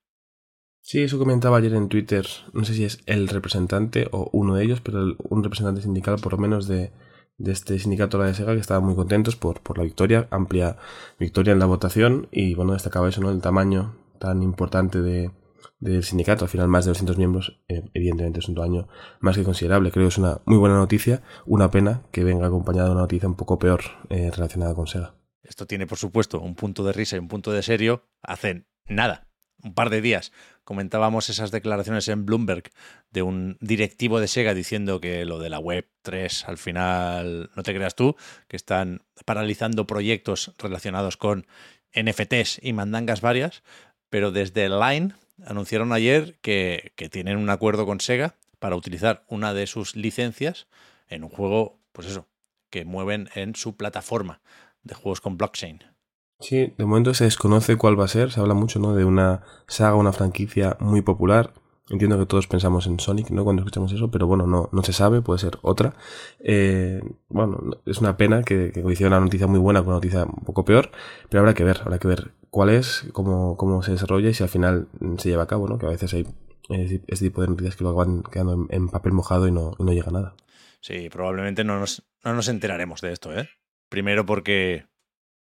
Sí, 0.88 1.02
eso 1.02 1.18
comentaba 1.18 1.56
ayer 1.56 1.74
en 1.74 1.88
Twitter. 1.88 2.24
No 2.52 2.64
sé 2.64 2.72
si 2.74 2.84
es 2.84 3.00
el 3.06 3.26
representante 3.26 4.06
o 4.12 4.30
uno 4.32 4.54
de 4.54 4.62
ellos, 4.64 4.80
pero 4.80 5.02
el- 5.02 5.16
un 5.18 5.42
representante 5.42 5.82
sindical 5.82 6.14
por 6.22 6.30
lo 6.34 6.38
menos 6.38 6.68
de, 6.68 6.92
de 7.38 7.50
este 7.50 7.76
sindicato 7.80 8.18
la 8.18 8.26
de 8.26 8.34
Sega 8.34 8.54
que 8.54 8.60
estaban 8.60 8.84
muy 8.84 8.94
contentos 8.94 9.34
por, 9.34 9.60
por 9.62 9.78
la 9.78 9.82
victoria, 9.84 10.28
amplia 10.30 10.76
victoria 11.18 11.52
en 11.54 11.58
la 11.58 11.66
votación 11.66 12.28
y 12.30 12.54
bueno, 12.54 12.72
destacaba 12.72 13.08
eso, 13.08 13.20
¿no? 13.20 13.30
El 13.32 13.40
tamaño 13.40 13.96
tan 14.20 14.44
importante 14.44 15.00
de, 15.02 15.32
del 15.80 16.04
sindicato, 16.04 16.44
al 16.44 16.50
final 16.50 16.68
más 16.68 16.84
de 16.84 16.90
200 16.90 17.18
miembros, 17.18 17.60
eh, 17.66 17.82
evidentemente 17.92 18.38
es 18.38 18.48
un 18.48 18.54
tamaño 18.54 18.86
más 19.18 19.36
que 19.36 19.42
considerable. 19.42 19.90
Creo 19.90 20.04
que 20.04 20.10
es 20.10 20.18
una 20.18 20.40
muy 20.44 20.56
buena 20.56 20.76
noticia, 20.76 21.20
una 21.46 21.68
pena 21.68 22.02
que 22.12 22.22
venga 22.22 22.46
acompañada 22.46 22.86
de 22.86 22.92
una 22.92 23.00
noticia 23.02 23.28
un 23.28 23.34
poco 23.34 23.58
peor 23.58 23.80
eh, 24.08 24.30
relacionada 24.30 24.76
con 24.76 24.86
Sega. 24.86 25.16
Esto 25.42 25.66
tiene, 25.66 25.88
por 25.88 25.98
supuesto, 25.98 26.38
un 26.40 26.54
punto 26.54 26.84
de 26.84 26.92
risa 26.92 27.16
y 27.16 27.18
un 27.18 27.26
punto 27.28 27.50
de 27.50 27.64
serio. 27.64 28.04
Hace 28.22 28.66
nada, 28.88 29.25
un 29.66 29.74
par 29.74 29.90
de 29.90 30.00
días, 30.00 30.32
comentábamos 30.64 31.28
esas 31.28 31.50
declaraciones 31.50 32.08
en 32.08 32.24
Bloomberg 32.24 32.70
de 33.10 33.22
un 33.22 33.58
directivo 33.60 34.20
de 34.20 34.28
Sega 34.28 34.54
diciendo 34.54 35.00
que 35.00 35.24
lo 35.24 35.38
de 35.38 35.50
la 35.50 35.58
Web 35.58 35.88
3 36.02 36.44
al 36.48 36.56
final, 36.56 37.50
no 37.54 37.62
te 37.62 37.74
creas 37.74 37.96
tú, 37.96 38.16
que 38.48 38.56
están 38.56 39.02
paralizando 39.24 39.86
proyectos 39.86 40.54
relacionados 40.58 41.16
con 41.16 41.46
NFTs 41.94 42.60
y 42.62 42.72
mandangas 42.72 43.20
varias, 43.20 43.62
pero 44.08 44.30
desde 44.30 44.68
Line 44.68 45.14
anunciaron 45.44 45.92
ayer 45.92 46.38
que, 46.40 46.92
que 46.94 47.08
tienen 47.08 47.38
un 47.38 47.50
acuerdo 47.50 47.84
con 47.84 48.00
Sega 48.00 48.36
para 48.58 48.76
utilizar 48.76 49.24
una 49.28 49.52
de 49.52 49.66
sus 49.66 49.96
licencias 49.96 50.68
en 51.08 51.24
un 51.24 51.30
juego, 51.30 51.80
pues 51.92 52.06
eso, 52.06 52.28
que 52.70 52.84
mueven 52.84 53.28
en 53.34 53.54
su 53.56 53.76
plataforma 53.76 54.40
de 54.82 54.94
juegos 54.94 55.20
con 55.20 55.36
blockchain. 55.36 55.95
Sí, 56.40 56.74
de 56.76 56.84
momento 56.84 57.14
se 57.14 57.24
desconoce 57.24 57.76
cuál 57.76 57.98
va 57.98 58.04
a 58.04 58.08
ser. 58.08 58.30
Se 58.30 58.40
habla 58.40 58.54
mucho, 58.54 58.78
¿no? 58.78 58.94
De 58.94 59.04
una 59.04 59.42
saga, 59.66 59.96
una 59.96 60.12
franquicia 60.12 60.76
muy 60.80 61.02
popular. 61.02 61.52
Entiendo 61.88 62.18
que 62.18 62.26
todos 62.26 62.48
pensamos 62.48 62.86
en 62.88 62.98
Sonic, 62.98 63.30
¿no? 63.30 63.44
Cuando 63.44 63.62
escuchamos 63.62 63.92
eso, 63.92 64.10
pero 64.10 64.26
bueno, 64.26 64.46
no, 64.46 64.68
no 64.72 64.82
se 64.82 64.92
sabe, 64.92 65.22
puede 65.22 65.38
ser 65.38 65.58
otra. 65.62 65.94
Eh, 66.40 67.00
bueno, 67.28 67.60
es 67.86 67.98
una 67.98 68.16
pena 68.16 68.42
que, 68.42 68.72
que 68.72 68.82
coincida 68.82 69.06
una 69.06 69.20
noticia 69.20 69.46
muy 69.46 69.60
buena 69.60 69.80
con 69.80 69.88
una 69.88 69.96
noticia 69.96 70.24
un 70.24 70.44
poco 70.44 70.64
peor, 70.64 70.90
pero 71.30 71.40
habrá 71.40 71.54
que 71.54 71.62
ver, 71.62 71.80
habrá 71.82 71.98
que 71.98 72.08
ver 72.08 72.32
cuál 72.50 72.70
es, 72.70 73.06
cómo, 73.12 73.56
cómo 73.56 73.84
se 73.84 73.92
desarrolla 73.92 74.30
y 74.30 74.34
si 74.34 74.42
al 74.42 74.48
final 74.48 74.88
se 75.18 75.28
lleva 75.28 75.44
a 75.44 75.46
cabo, 75.46 75.68
¿no? 75.68 75.78
Que 75.78 75.86
a 75.86 75.90
veces 75.90 76.12
hay 76.12 76.26
este 76.68 77.26
tipo 77.26 77.40
de 77.42 77.48
noticias 77.48 77.76
que 77.76 77.84
luego 77.84 77.98
van 77.98 78.24
quedando 78.24 78.54
en, 78.54 78.66
en 78.70 78.88
papel 78.88 79.12
mojado 79.12 79.46
y 79.46 79.52
no, 79.52 79.74
y 79.78 79.84
no 79.84 79.92
llega 79.92 80.08
a 80.08 80.12
nada. 80.12 80.36
Sí, 80.80 81.08
probablemente 81.08 81.62
no 81.62 81.78
nos, 81.78 82.04
no 82.24 82.34
nos 82.34 82.48
enteraremos 82.48 83.00
de 83.00 83.12
esto, 83.12 83.32
¿eh? 83.36 83.48
Primero 83.88 84.26
porque 84.26 84.86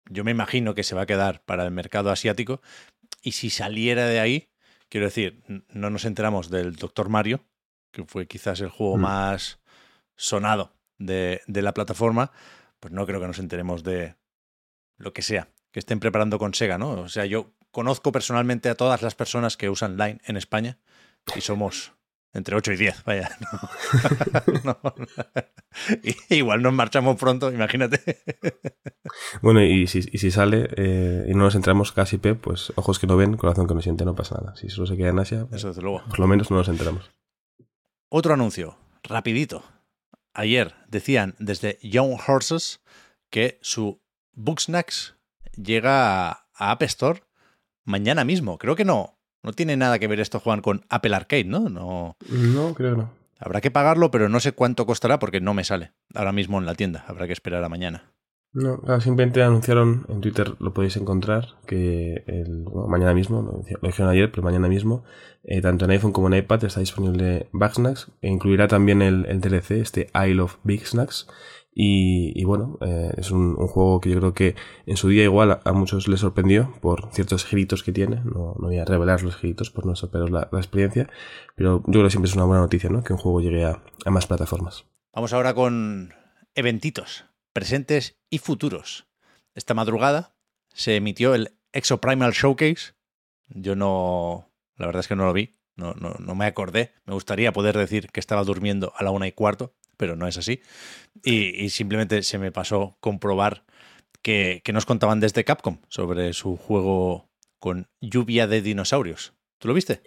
yo 0.10 0.24
me 0.24 0.32
imagino 0.32 0.76
que 0.76 0.84
se 0.84 0.96
va 0.96 1.02
a 1.04 1.06
quedar 1.06 1.42
para 1.44 1.64
el 1.66 1.72
mercado 1.72 2.12
asiático 2.12 2.62
y 3.22 3.34
si 3.34 3.50
saliera 3.50 4.06
de 4.08 4.20
ahí, 4.20 4.50
quiero 4.90 5.08
decir, 5.08 5.44
no 5.70 5.90
nos 5.90 6.06
enteramos 6.06 6.50
del 6.50 6.76
Doctor 6.76 7.10
Mario, 7.10 7.44
que 7.92 8.04
fue 8.06 8.28
quizás 8.28 8.62
el 8.62 8.70
juego 8.70 8.98
Mm. 8.98 9.02
más 9.02 9.60
sonado 10.16 10.74
de, 10.98 11.42
de 11.48 11.62
la 11.62 11.74
plataforma, 11.74 12.32
pues 12.80 12.94
no 12.94 13.06
creo 13.06 13.20
que 13.20 13.28
nos 13.28 13.40
enteremos 13.40 13.84
de 13.84 14.16
lo 14.98 15.14
que 15.14 15.22
sea 15.22 15.50
que 15.72 15.80
estén 15.80 16.00
preparando 16.00 16.40
con 16.40 16.54
Sega, 16.54 16.78
¿no? 16.78 16.92
O 16.92 17.10
sea, 17.10 17.26
yo 17.26 17.52
conozco 17.72 18.14
personalmente 18.14 18.70
a 18.70 18.76
todas 18.76 19.02
las 19.02 19.14
personas 19.14 19.58
que 19.58 19.70
usan 19.70 19.98
Line 19.98 20.22
en 20.24 20.38
España 20.38 20.78
y 21.36 21.42
somos 21.42 21.92
entre 22.36 22.56
8 22.56 22.74
y 22.74 22.78
10, 22.78 23.04
vaya. 23.04 23.30
No. 24.64 24.80
Igual 26.30 26.62
nos 26.62 26.74
marchamos 26.74 27.18
pronto, 27.18 27.52
imagínate. 27.52 28.20
Bueno, 29.42 29.62
y 29.64 29.88
si, 29.88 30.00
y 30.12 30.18
si 30.20 30.32
sale 30.32 30.70
eh, 30.78 31.26
y 31.28 31.32
no 31.34 31.44
nos 31.44 31.56
enteramos 31.56 31.92
casi 31.92 32.18
P, 32.18 32.36
pues 32.36 32.72
ojos 32.76 33.00
que 33.00 33.08
no 33.08 33.18
ven, 33.18 33.36
corazón 33.38 33.68
que 33.68 33.74
no 33.74 33.82
siente, 33.82 34.06
no 34.06 34.16
pasa 34.16 34.36
nada. 34.40 34.56
Si 34.56 34.70
solo 34.70 34.88
se 34.88 34.96
queda 34.98 35.10
en 35.10 35.20
Asia, 35.20 35.48
Eso 35.52 35.70
desde 35.70 35.82
luego. 35.82 36.04
por 36.08 36.20
lo 36.20 36.28
menos 36.28 36.50
no 36.52 36.58
nos 36.58 36.68
enteramos. 36.70 37.12
Otro 38.10 38.34
anuncio, 38.34 38.78
rapidito. 39.04 39.64
Ayer 40.34 40.76
decían 40.88 41.36
desde 41.40 41.80
Young 41.82 42.18
Horses 42.28 42.82
que 43.30 43.58
su 43.62 44.02
Booksnacks 44.34 45.16
llega 45.56 46.30
a, 46.30 46.48
a 46.54 46.72
App 46.72 46.82
Store 46.84 47.24
mañana 47.84 48.24
mismo. 48.24 48.58
Creo 48.58 48.76
que 48.76 48.86
no. 48.86 49.15
No 49.46 49.54
tiene 49.54 49.78
nada 49.78 50.00
que 50.00 50.08
ver 50.08 50.20
esto, 50.20 50.40
Juan, 50.40 50.62
con 50.62 50.82
Apple 50.90 51.16
Arcade, 51.16 51.44
¿no? 51.44 51.70
No. 51.70 52.18
No, 52.30 52.74
creo 52.74 52.96
que 52.96 53.02
no. 53.04 53.12
Habrá 53.40 53.62
que 53.62 53.70
pagarlo, 53.70 54.10
pero 54.10 54.28
no 54.28 54.40
sé 54.40 54.54
cuánto 54.54 54.88
costará 54.88 55.20
porque 55.20 55.40
no 55.40 55.54
me 55.54 55.64
sale 55.64 55.92
ahora 56.16 56.32
mismo 56.32 56.58
en 56.58 56.66
la 56.66 56.74
tienda. 56.74 57.06
Habrá 57.08 57.28
que 57.28 57.34
esperar 57.34 57.64
a 57.64 57.70
mañana. 57.70 58.16
No, 58.54 58.80
simplemente 59.02 59.44
anunciaron 59.44 60.06
en 60.08 60.22
Twitter, 60.22 60.54
lo 60.60 60.74
podéis 60.74 60.96
encontrar, 60.96 61.50
que 61.68 62.24
el, 62.26 62.66
mañana 62.88 63.14
mismo, 63.14 63.42
lo 63.42 63.88
dijeron 63.88 64.10
ayer, 64.10 64.32
pero 64.32 64.44
mañana 64.44 64.70
mismo, 64.70 65.04
eh, 65.44 65.60
tanto 65.62 65.84
en 65.84 65.92
iPhone 65.92 66.14
como 66.14 66.28
en 66.28 66.36
iPad 66.36 66.64
está 66.64 66.80
disponible 66.80 67.50
Bagsnacks, 67.52 68.12
e 68.22 68.30
incluirá 68.30 68.70
también 68.70 69.02
el, 69.02 69.26
el, 69.26 69.42
DLC, 69.42 69.72
este 69.72 70.10
Isle 70.16 70.42
of 70.42 70.56
Big 70.64 70.88
Snacks, 70.88 71.28
y, 71.78 72.42
bueno, 72.46 72.78
eh, 72.82 73.12
es 73.18 73.32
un, 73.32 73.56
juego 73.56 74.00
que 74.00 74.10
yo 74.10 74.20
creo 74.20 74.34
que 74.34 74.56
en 74.86 74.96
su 74.96 75.10
día 75.10 75.24
igual 75.26 75.60
a, 75.62 75.74
muchos 75.74 76.08
les 76.08 76.22
sorprendió 76.22 76.74
por 76.80 77.12
ciertos 77.12 77.44
giritos 77.44 77.84
que 77.84 77.92
tiene. 77.92 78.22
No, 78.24 78.56
voy 78.58 78.78
a 78.78 78.86
revelar 78.86 79.24
los 79.24 79.36
giritos 79.36 79.72
por 79.72 79.86
no 79.86 79.94
la, 80.30 80.48
la, 80.50 80.60
experiencia, 80.60 81.10
pero 81.56 81.84
yo 81.86 81.92
creo 81.92 82.04
que 82.06 82.12
siempre 82.12 82.30
es 82.30 82.36
una 82.36 82.46
buena 82.46 82.62
noticia, 82.62 82.90
¿no? 82.90 83.04
Que 83.04 83.12
un 83.12 83.20
juego 83.20 83.42
llegue 83.42 83.66
a, 83.66 83.84
a 84.06 84.10
más 84.10 84.26
plataformas. 84.26 84.86
Vamos 85.14 85.34
ahora 85.34 85.54
con 85.54 86.14
eventitos 86.54 87.26
presentes 87.56 88.18
y 88.30 88.40
futuros. 88.40 89.08
Esta 89.54 89.74
madrugada 89.74 90.36
se 90.74 90.98
emitió 90.98 91.36
el 91.36 91.58
Exoprimal 91.72 92.34
Showcase. 92.34 92.96
Yo 93.48 93.76
no, 93.76 94.52
la 94.76 94.86
verdad 94.86 95.00
es 95.00 95.08
que 95.08 95.16
no 95.16 95.26
lo 95.26 95.34
vi, 95.34 95.56
no, 95.76 95.94
no, 95.94 96.16
no, 96.20 96.36
me 96.36 96.46
acordé. 96.46 96.94
Me 97.06 97.14
gustaría 97.14 97.54
poder 97.54 97.78
decir 97.78 98.10
que 98.12 98.20
estaba 98.20 98.44
durmiendo 98.44 98.94
a 98.98 99.04
la 99.04 99.12
una 99.12 99.28
y 99.28 99.32
cuarto, 99.32 99.74
pero 99.98 100.16
no 100.16 100.28
es 100.28 100.38
así. 100.38 100.62
Y, 101.24 101.70
simplemente 101.70 102.24
se 102.24 102.38
me 102.38 102.52
pasó 102.52 102.98
comprobar 103.00 103.66
que, 104.22 104.62
que, 104.64 104.74
nos 104.74 104.86
contaban 104.86 105.20
desde 105.20 105.44
Capcom 105.44 105.78
sobre 105.88 106.34
su 106.34 106.58
juego 106.58 107.30
con 107.60 107.88
lluvia 108.02 108.48
de 108.48 108.62
dinosaurios. 108.62 109.34
¿Tú 109.60 109.68
lo 109.68 109.74
viste? 109.74 110.02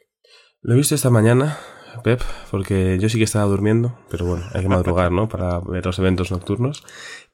Lo 0.61 0.75
he 0.75 0.77
visto 0.77 0.95
esta 0.95 1.11
mañana. 1.11 1.59
Pep, 2.03 2.21
porque 2.51 2.99
yo 3.01 3.09
sí 3.09 3.19
que 3.19 3.25
estaba 3.25 3.45
durmiendo, 3.45 3.99
pero 4.11 4.27
bueno, 4.27 4.45
hay 4.55 4.63
que 4.63 4.69
madrugar, 4.69 5.13
¿no? 5.13 5.29
Para 5.29 5.61
ver 5.61 5.85
los 5.87 5.99
eventos 5.99 6.31
nocturnos. 6.31 6.85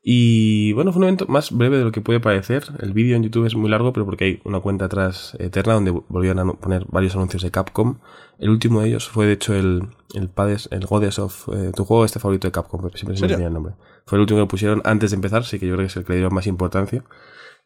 Y 0.03 0.73
bueno, 0.75 0.93
fue 0.93 1.01
un 1.01 1.05
evento 1.05 1.27
más 1.29 1.51
breve 1.51 1.79
de 1.79 1.85
lo 1.85 1.93
que 1.93 2.03
puede 2.03 2.21
parecer. 2.21 2.65
El 2.81 2.93
vídeo 2.93 3.17
en 3.17 3.23
YouTube 3.23 3.47
es 3.47 3.55
muy 3.55 3.71
largo, 3.71 3.93
pero 3.93 4.05
porque 4.05 4.25
hay 4.25 4.41
una 4.45 4.61
cuenta 4.61 4.85
atrás 4.85 5.35
eterna 5.41 5.75
donde 5.75 5.93
volvieron 5.93 6.39
a 6.39 6.53
poner 6.53 6.85
varios 6.89 7.15
anuncios 7.15 7.43
de 7.43 7.51
Capcom. 7.51 7.99
El 8.39 8.51
último 8.51 8.83
de 8.83 8.89
ellos 8.89 9.09
fue, 9.09 9.27
de 9.27 9.33
hecho, 9.33 9.55
el, 9.55 9.89
el 10.13 10.29
Pades, 10.29 10.69
el 10.73 10.85
Goddess 10.85 11.19
of, 11.19 11.49
eh, 11.55 11.73
tu 11.75 11.85
juego 11.87 12.05
este 12.05 12.21
favorito 12.21 12.47
de 12.49 12.53
Capcom, 12.53 12.91
siempre 12.95 13.17
se 13.17 13.27
me 13.27 13.35
olvida 13.35 13.47
el 13.47 13.55
nombre. 13.55 13.75
Fue 14.05 14.17
el 14.17 14.21
último 14.21 14.41
que 14.41 14.47
pusieron 14.47 14.83
antes 14.85 15.11
de 15.11 15.15
empezar, 15.15 15.45
sí 15.45 15.59
que 15.59 15.67
yo 15.67 15.75
creo 15.75 15.85
que 15.85 15.91
es 15.91 15.97
el 15.97 16.05
que 16.05 16.13
le 16.13 16.17
dieron 16.17 16.35
más 16.35 16.47
importancia. 16.47 17.03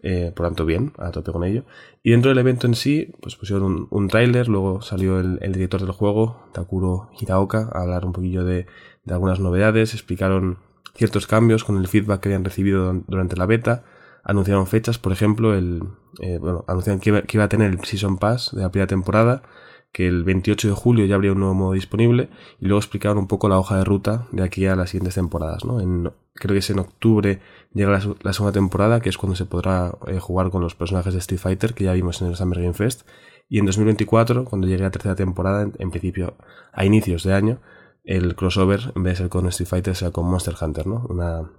Eh, 0.01 0.33
por 0.35 0.47
tanto, 0.47 0.65
bien, 0.65 0.93
a 0.99 1.11
tope 1.11 1.33
con 1.33 1.45
ello. 1.45 1.65
Y 2.03 2.13
dentro 2.13 2.29
del 2.29 2.39
evento 2.39 2.67
en 2.67 2.75
sí, 2.75 3.13
pues 3.21 3.35
pusieron 3.37 3.65
un, 3.65 3.89
un 3.91 4.09
tráiler, 4.09 4.49
luego 4.49 4.81
salió 4.81 5.19
el, 5.19 5.53
director 5.53 5.81
del 5.81 5.91
juego, 5.91 6.49
Takuro 6.53 7.11
Hiraoka, 7.19 7.69
a 7.73 7.83
hablar 7.83 8.05
un 8.05 8.13
poquillo 8.13 8.45
de, 8.45 8.67
de, 9.05 9.13
algunas 9.13 9.41
novedades, 9.41 9.95
explicaron 9.95 10.59
ciertos 10.95 11.27
cambios 11.27 11.65
con 11.65 11.79
el 11.79 11.89
feedback 11.89 12.21
que 12.21 12.29
habían 12.29 12.45
recibido 12.45 12.93
durante 13.09 13.37
la 13.37 13.47
beta, 13.47 13.85
anunciaron 14.23 14.67
fechas, 14.67 14.99
por 14.99 15.13
ejemplo, 15.13 15.55
el, 15.55 15.83
eh, 16.21 16.39
bueno, 16.39 16.65
anunciaron 16.69 17.01
que 17.01 17.11
iba, 17.11 17.23
que 17.23 17.37
iba, 17.37 17.45
a 17.45 17.49
tener 17.49 17.71
el 17.71 17.85
Season 17.85 18.19
Pass 18.19 18.51
de 18.55 18.63
la 18.63 18.71
primera 18.71 18.87
temporada, 18.87 19.43
que 19.93 20.07
el 20.07 20.25
28 20.25 20.69
de 20.69 20.75
julio 20.75 21.07
ya 21.07 21.15
habría 21.15 21.33
un 21.33 21.41
nuevo 21.41 21.55
modo 21.55 21.73
disponible 21.73 22.29
y 22.61 22.67
luego 22.67 22.79
explicaron 22.79 23.19
un 23.19 23.27
poco 23.27 23.49
la 23.49 23.59
hoja 23.59 23.77
de 23.77 23.85
ruta 23.85 24.29
de 24.33 24.43
aquí 24.43 24.67
a 24.67 24.77
las 24.77 24.91
siguientes 24.91 25.15
temporadas. 25.15 25.65
¿no? 25.65 25.81
En, 25.81 26.13
creo 26.35 26.55
que 26.55 26.59
es 26.59 26.71
en 26.71 26.79
octubre 26.79 27.41
llega 27.75 27.91
la, 28.23 28.33
segunda 28.33 28.53
temporada, 28.53 29.01
que 29.01 29.09
es 29.09 29.19
cuando 29.19 29.37
se 29.37 29.45
podrá 29.45 29.93
eh, 30.07 30.19
jugar 30.19 30.51
con 30.51 30.63
los 30.63 30.75
personajes 30.75 31.13
de 31.13 31.21
Street 31.21 31.41
Fighter 31.41 31.75
que 31.75 31.85
ya 31.85 31.93
vimos 31.93 32.21
en 32.23 32.29
el 32.29 32.37
Summer 32.37 32.61
Game 32.61 32.75
Fest. 32.75 33.07
Y 33.49 33.59
en 33.59 33.67
2024, 33.67 34.45
cuando 34.45 34.67
llegue 34.67 34.83
la 34.83 34.91
tercera 34.91 35.15
temporada, 35.15 35.71
en, 35.79 35.91
principio 35.91 36.37
a 36.73 36.85
inicios 36.85 37.25
de 37.25 37.33
año, 37.33 37.61
el 38.05 38.37
crossover, 38.37 38.93
en 38.95 39.03
vez 39.03 39.15
de 39.15 39.17
ser 39.17 39.29
con 39.31 39.47
Street 39.47 39.69
Fighter, 39.69 39.97
sea 39.97 40.11
con 40.11 40.27
Monster 40.27 40.55
Hunter, 40.61 40.87
¿no? 40.87 41.07
Una, 41.09 41.51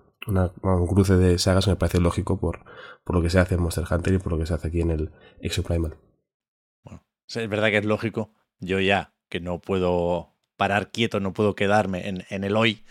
un 0.62 0.88
cruce 0.88 1.16
de 1.16 1.40
sagas 1.40 1.68
me 1.68 1.76
parece 1.76 2.00
lógico 2.00 2.40
por, 2.40 2.60
por 3.04 3.16
lo 3.16 3.22
que 3.22 3.30
se 3.32 3.40
hace 3.40 3.56
en 3.56 3.62
Monster 3.62 3.86
Hunter 3.90 4.14
y 4.14 4.18
por 4.20 4.34
lo 4.34 4.38
que 4.38 4.46
se 4.46 4.54
hace 4.54 4.68
aquí 4.68 4.82
en 4.82 4.92
el 4.92 5.12
Exoprimal. 5.42 5.96
Es 7.36 7.50
verdad 7.50 7.70
que 7.70 7.78
es 7.78 7.86
lógico. 7.86 8.34
Yo 8.60 8.80
ya, 8.80 9.14
que 9.30 9.40
no 9.40 9.60
puedo 9.60 10.36
parar 10.58 10.92
quieto, 10.92 11.20
no 11.20 11.34
puedo 11.34 11.56
quedarme 11.56 12.10
en, 12.10 12.44
el 12.44 12.58
hoy, 12.58 12.84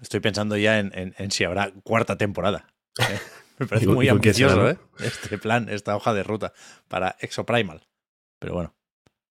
estoy 0.00 0.20
pensando 0.20 0.56
ya 0.56 0.78
en, 0.78 1.30
si 1.30 1.44
habrá 1.44 1.70
cuarta 1.82 2.16
temporada. 2.16 2.72
¿eh? 2.98 3.18
Me 3.58 3.66
parece 3.66 3.86
muy 3.86 4.08
ambicioso, 4.08 4.68
¿eh? 4.68 4.78
Este 4.98 5.38
plan, 5.38 5.68
esta 5.68 5.94
hoja 5.94 6.14
de 6.14 6.22
ruta 6.22 6.52
para 6.88 7.16
Exoprimal. 7.20 7.86
Pero 8.40 8.54
bueno, 8.54 8.74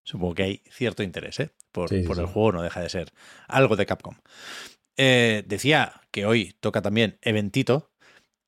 supongo 0.03 0.35
que 0.35 0.43
hay 0.43 0.63
cierto 0.71 1.03
interés, 1.03 1.39
¿eh? 1.39 1.49
Por, 1.71 1.91
el 1.91 2.05
juego 2.05 2.51
no 2.51 2.61
deja 2.61 2.79
de 2.79 2.89
ser 2.89 3.11
algo 3.47 3.75
de 3.75 3.85
Capcom. 3.85 4.15
Eh, 4.95 5.43
decía 5.47 6.01
que 6.11 6.25
hoy 6.25 6.55
toca 6.59 6.81
también 6.81 7.17
Eventito. 7.21 7.91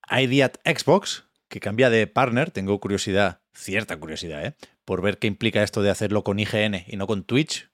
ID 0.09 0.43
at 0.43 0.55
Xbox, 0.63 1.25
que 1.49 1.59
cambia 1.59 1.89
de 1.89 2.05
partner. 2.05 2.51
Tengo 2.51 2.79
curiosidad, 2.79 3.41
cierta 3.55 3.97
curiosidad, 3.97 4.45
¿eh? 4.45 4.55
por 4.83 5.01
ver 5.01 5.17
qué 5.17 5.27
implica 5.27 5.63
esto 5.63 5.81
de 5.81 5.89
hacerlo 5.89 6.23
con 6.23 6.39
IGN 6.39 6.85
y 6.87 6.97
no 6.97 7.07
con 7.07 7.23
Twitch. 7.23 7.69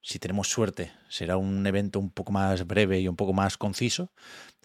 Si 0.00 0.18
tenemos 0.18 0.48
suerte, 0.48 0.92
será 1.08 1.36
un 1.36 1.66
evento 1.66 1.98
un 1.98 2.10
poco 2.10 2.30
más 2.30 2.66
breve 2.66 3.00
y 3.00 3.08
un 3.08 3.16
poco 3.16 3.32
más 3.32 3.56
conciso, 3.56 4.12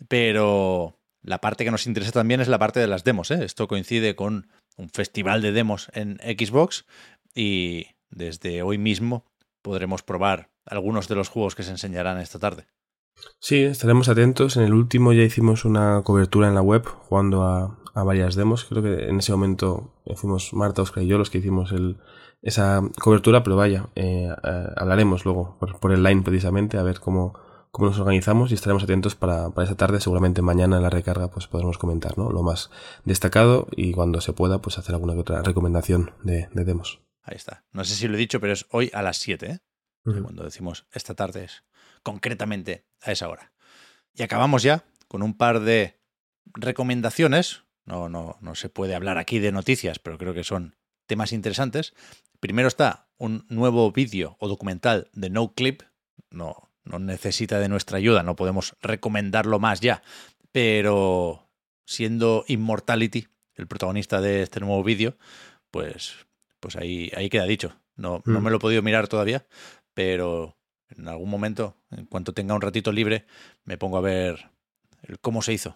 pero 0.07 0.99
la 1.21 1.39
parte 1.39 1.65
que 1.65 1.71
nos 1.71 1.87
interesa 1.87 2.11
también 2.11 2.41
es 2.41 2.47
la 2.47 2.59
parte 2.59 2.79
de 2.79 2.87
las 2.87 3.03
demos. 3.03 3.31
¿eh? 3.31 3.43
Esto 3.43 3.67
coincide 3.67 4.15
con 4.15 4.47
un 4.77 4.89
festival 4.89 5.41
de 5.41 5.51
demos 5.51 5.89
en 5.93 6.17
Xbox 6.17 6.85
y 7.33 7.87
desde 8.09 8.61
hoy 8.61 8.77
mismo 8.77 9.25
podremos 9.61 10.03
probar 10.03 10.51
algunos 10.65 11.07
de 11.07 11.15
los 11.15 11.29
juegos 11.29 11.55
que 11.55 11.63
se 11.63 11.71
enseñarán 11.71 12.19
esta 12.19 12.39
tarde. 12.39 12.67
Sí, 13.39 13.63
estaremos 13.63 14.09
atentos. 14.09 14.57
En 14.57 14.63
el 14.63 14.73
último 14.73 15.13
ya 15.13 15.23
hicimos 15.23 15.65
una 15.65 16.01
cobertura 16.03 16.47
en 16.47 16.55
la 16.55 16.61
web 16.61 16.85
jugando 16.85 17.43
a, 17.43 17.77
a 17.93 18.03
varias 18.03 18.35
demos. 18.35 18.65
Creo 18.65 18.81
que 18.81 19.09
en 19.09 19.19
ese 19.19 19.31
momento 19.31 19.93
fuimos 20.15 20.53
Marta, 20.53 20.81
Oscar 20.81 21.03
y 21.03 21.07
yo 21.07 21.17
los 21.17 21.29
que 21.29 21.37
hicimos 21.37 21.71
el, 21.71 21.97
esa 22.43 22.81
cobertura, 22.99 23.43
pero 23.43 23.55
vaya, 23.55 23.89
eh, 23.95 24.29
eh, 24.43 24.67
hablaremos 24.75 25.25
luego 25.25 25.57
por, 25.59 25.91
el 25.91 26.03
line 26.03 26.23
precisamente 26.23 26.77
a 26.77 26.83
ver 26.83 26.99
cómo, 26.99 27.33
cómo 27.71 27.87
nos 27.87 27.99
organizamos 27.99 28.51
y 28.51 28.55
estaremos 28.55 28.83
atentos 28.83 29.15
para, 29.15 29.49
para 29.51 29.65
esa 29.65 29.75
tarde. 29.77 30.01
Seguramente 30.01 30.41
mañana 30.41 30.77
en 30.77 30.83
la 30.83 30.89
recarga 30.89 31.29
pues 31.29 31.47
podremos 31.47 31.77
comentar 31.77 32.17
¿no? 32.17 32.31
lo 32.31 32.43
más 32.43 32.69
destacado 33.05 33.67
y 33.71 33.93
cuando 33.93 34.19
se 34.21 34.33
pueda 34.33 34.61
pues 34.61 34.77
hacer 34.77 34.93
alguna 34.95 35.13
que 35.13 35.21
otra 35.21 35.41
recomendación 35.41 36.11
de, 36.23 36.49
demos. 36.53 37.01
Ahí 37.23 37.37
está. 37.37 37.63
No 37.71 37.85
sé 37.85 37.95
si 37.95 38.07
lo 38.07 38.15
he 38.15 38.19
dicho, 38.19 38.41
pero 38.41 38.51
es 38.51 38.65
hoy 38.71 38.91
a 38.93 39.01
las 39.01 39.17
7. 39.17 39.45
¿eh? 39.45 39.59
Cuando 40.03 40.43
decimos 40.43 40.85
esta 40.91 41.15
tarde 41.15 41.45
es 41.45 41.63
concretamente 42.03 42.85
a 43.01 43.11
esa 43.11 43.29
hora. 43.29 43.51
Y 44.13 44.23
acabamos 44.23 44.63
ya 44.63 44.83
con 45.07 45.23
un 45.23 45.35
par 45.35 45.61
de 45.61 45.99
recomendaciones 46.53 47.63
no, 47.85 48.09
no, 48.09 48.37
no 48.41 48.55
se 48.55 48.69
puede 48.69 48.95
hablar 48.95 49.17
aquí 49.17 49.39
de 49.39 49.51
noticias, 49.51 49.99
pero 49.99 50.17
creo 50.17 50.33
que 50.33 50.43
son 50.43 50.75
temas 51.05 51.33
interesantes. 51.33 51.93
Primero 52.39 52.67
está 52.67 53.07
un 53.17 53.45
nuevo 53.49 53.91
vídeo 53.91 54.37
o 54.39 54.47
documental 54.47 55.09
de 55.13 55.29
No 55.29 55.53
Clip. 55.53 55.81
No, 56.29 56.71
no 56.83 56.99
necesita 56.99 57.59
de 57.59 57.69
nuestra 57.69 57.97
ayuda, 57.97 58.23
no 58.23 58.35
podemos 58.35 58.75
recomendarlo 58.81 59.59
más 59.59 59.81
ya. 59.81 60.01
Pero 60.51 61.49
siendo 61.85 62.45
Immortality 62.47 63.27
el 63.55 63.67
protagonista 63.67 64.21
de 64.21 64.43
este 64.43 64.59
nuevo 64.59 64.83
vídeo, 64.83 65.17
pues, 65.69 66.15
pues 66.59 66.75
ahí, 66.75 67.11
ahí 67.15 67.29
queda 67.29 67.45
dicho. 67.45 67.75
No, 67.95 68.21
no 68.25 68.39
mm. 68.39 68.43
me 68.43 68.49
lo 68.49 68.57
he 68.57 68.59
podido 68.59 68.81
mirar 68.81 69.07
todavía, 69.07 69.45
pero 69.93 70.57
en 70.97 71.07
algún 71.07 71.29
momento, 71.29 71.75
en 71.91 72.05
cuanto 72.05 72.33
tenga 72.33 72.55
un 72.55 72.61
ratito 72.61 72.91
libre, 72.91 73.25
me 73.65 73.77
pongo 73.77 73.97
a 73.97 74.01
ver 74.01 74.51
cómo 75.21 75.41
se 75.41 75.53
hizo 75.53 75.75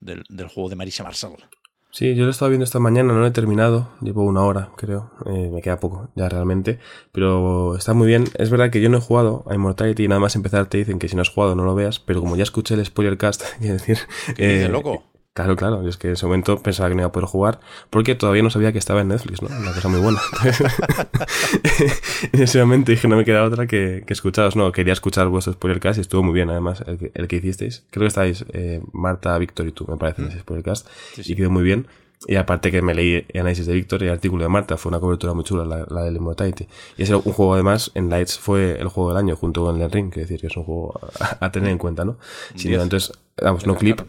del, 0.00 0.24
juego 0.48 0.68
de 0.68 0.76
Marisa 0.76 1.02
Marshall. 1.02 1.44
Sí, 1.90 2.14
yo 2.14 2.24
lo 2.24 2.28
he 2.28 2.30
estado 2.30 2.50
viendo 2.50 2.64
esta 2.64 2.78
mañana, 2.78 3.12
no 3.14 3.20
lo 3.20 3.26
he 3.26 3.30
terminado, 3.30 3.90
llevo 4.02 4.22
una 4.24 4.42
hora, 4.42 4.70
creo, 4.76 5.12
eh, 5.24 5.50
me 5.50 5.62
queda 5.62 5.80
poco 5.80 6.10
ya 6.14 6.28
realmente, 6.28 6.78
pero 7.10 7.74
está 7.76 7.94
muy 7.94 8.06
bien. 8.06 8.24
Es 8.38 8.50
verdad 8.50 8.70
que 8.70 8.82
yo 8.82 8.90
no 8.90 8.98
he 8.98 9.00
jugado 9.00 9.44
a 9.48 9.54
Immortality 9.54 10.04
y 10.04 10.08
nada 10.08 10.20
más 10.20 10.36
empezar 10.36 10.66
te 10.66 10.76
dicen 10.76 10.98
que 10.98 11.08
si 11.08 11.16
no 11.16 11.22
has 11.22 11.30
jugado 11.30 11.54
no 11.54 11.64
lo 11.64 11.74
veas, 11.74 11.98
pero 11.98 12.20
como 12.20 12.36
ya 12.36 12.42
escuché 12.42 12.74
el 12.74 12.84
spoiler 12.84 13.16
cast, 13.16 13.44
quiero 13.58 13.74
decir... 13.74 13.98
¿Qué 14.36 14.68
loco? 14.68 15.04
Claro, 15.36 15.54
claro, 15.54 15.84
y 15.84 15.88
es 15.90 15.98
que 15.98 16.06
en 16.06 16.14
ese 16.14 16.24
momento 16.24 16.62
pensaba 16.62 16.88
que 16.88 16.94
no 16.94 17.02
iba 17.02 17.08
a 17.08 17.12
poder 17.12 17.28
jugar 17.28 17.60
porque 17.90 18.14
todavía 18.14 18.42
no 18.42 18.48
sabía 18.48 18.72
que 18.72 18.78
estaba 18.78 19.02
en 19.02 19.08
Netflix, 19.08 19.42
¿no? 19.42 19.48
Una 19.48 19.70
cosa 19.74 19.88
muy 19.88 20.00
buena. 20.00 20.18
en 22.32 22.42
ese 22.42 22.58
momento 22.60 22.90
dije, 22.90 23.06
no 23.06 23.16
me 23.16 23.24
queda 23.26 23.44
otra 23.44 23.66
que, 23.66 24.02
que 24.06 24.14
escucharos. 24.14 24.56
No, 24.56 24.72
quería 24.72 24.94
escuchar 24.94 25.28
vuestro 25.28 25.52
spoilercast 25.52 25.98
y 25.98 26.00
estuvo 26.00 26.22
muy 26.22 26.32
bien, 26.32 26.48
además, 26.48 26.82
el 26.86 26.96
que, 26.96 27.12
el 27.12 27.28
que 27.28 27.36
hicisteis. 27.36 27.84
Creo 27.90 28.04
que 28.04 28.08
estáis 28.08 28.46
eh, 28.54 28.80
Marta, 28.92 29.36
Víctor 29.36 29.68
y 29.68 29.72
tú, 29.72 29.84
me 29.86 29.98
parece, 29.98 30.22
en 30.22 30.28
ese 30.28 30.38
spoilercast. 30.38 30.88
Y 31.18 31.36
quedó 31.36 31.50
muy 31.50 31.64
bien. 31.64 31.86
Y 32.26 32.36
aparte 32.36 32.70
que 32.70 32.80
me 32.80 32.94
leí 32.94 33.26
el 33.28 33.40
análisis 33.40 33.66
de 33.66 33.74
Víctor 33.74 34.02
y 34.04 34.06
el 34.06 34.12
artículo 34.12 34.42
de 34.42 34.48
Marta, 34.48 34.78
fue 34.78 34.88
una 34.88 35.00
cobertura 35.00 35.34
muy 35.34 35.44
chula, 35.44 35.66
la, 35.66 35.86
la 35.90 36.02
del 36.04 36.16
Immortality. 36.16 36.66
Y 36.96 37.02
ese 37.02 37.14
un 37.14 37.20
juego 37.20 37.52
además, 37.52 37.90
en 37.94 38.08
Lights 38.08 38.38
fue 38.38 38.80
el 38.80 38.88
juego 38.88 39.10
del 39.10 39.18
año 39.18 39.36
junto 39.36 39.66
con 39.66 39.78
el 39.82 39.90
Ring, 39.90 40.10
que 40.10 40.20
decir 40.20 40.40
que 40.40 40.46
es 40.46 40.56
un 40.56 40.64
juego 40.64 40.98
a, 41.40 41.52
tener 41.52 41.68
en 41.68 41.76
cuenta, 41.76 42.06
¿no? 42.06 42.16
Si 42.54 42.70
no, 42.70 42.82
entonces, 42.82 43.12
vamos, 43.36 43.66
no 43.66 43.76
clip. 43.76 44.00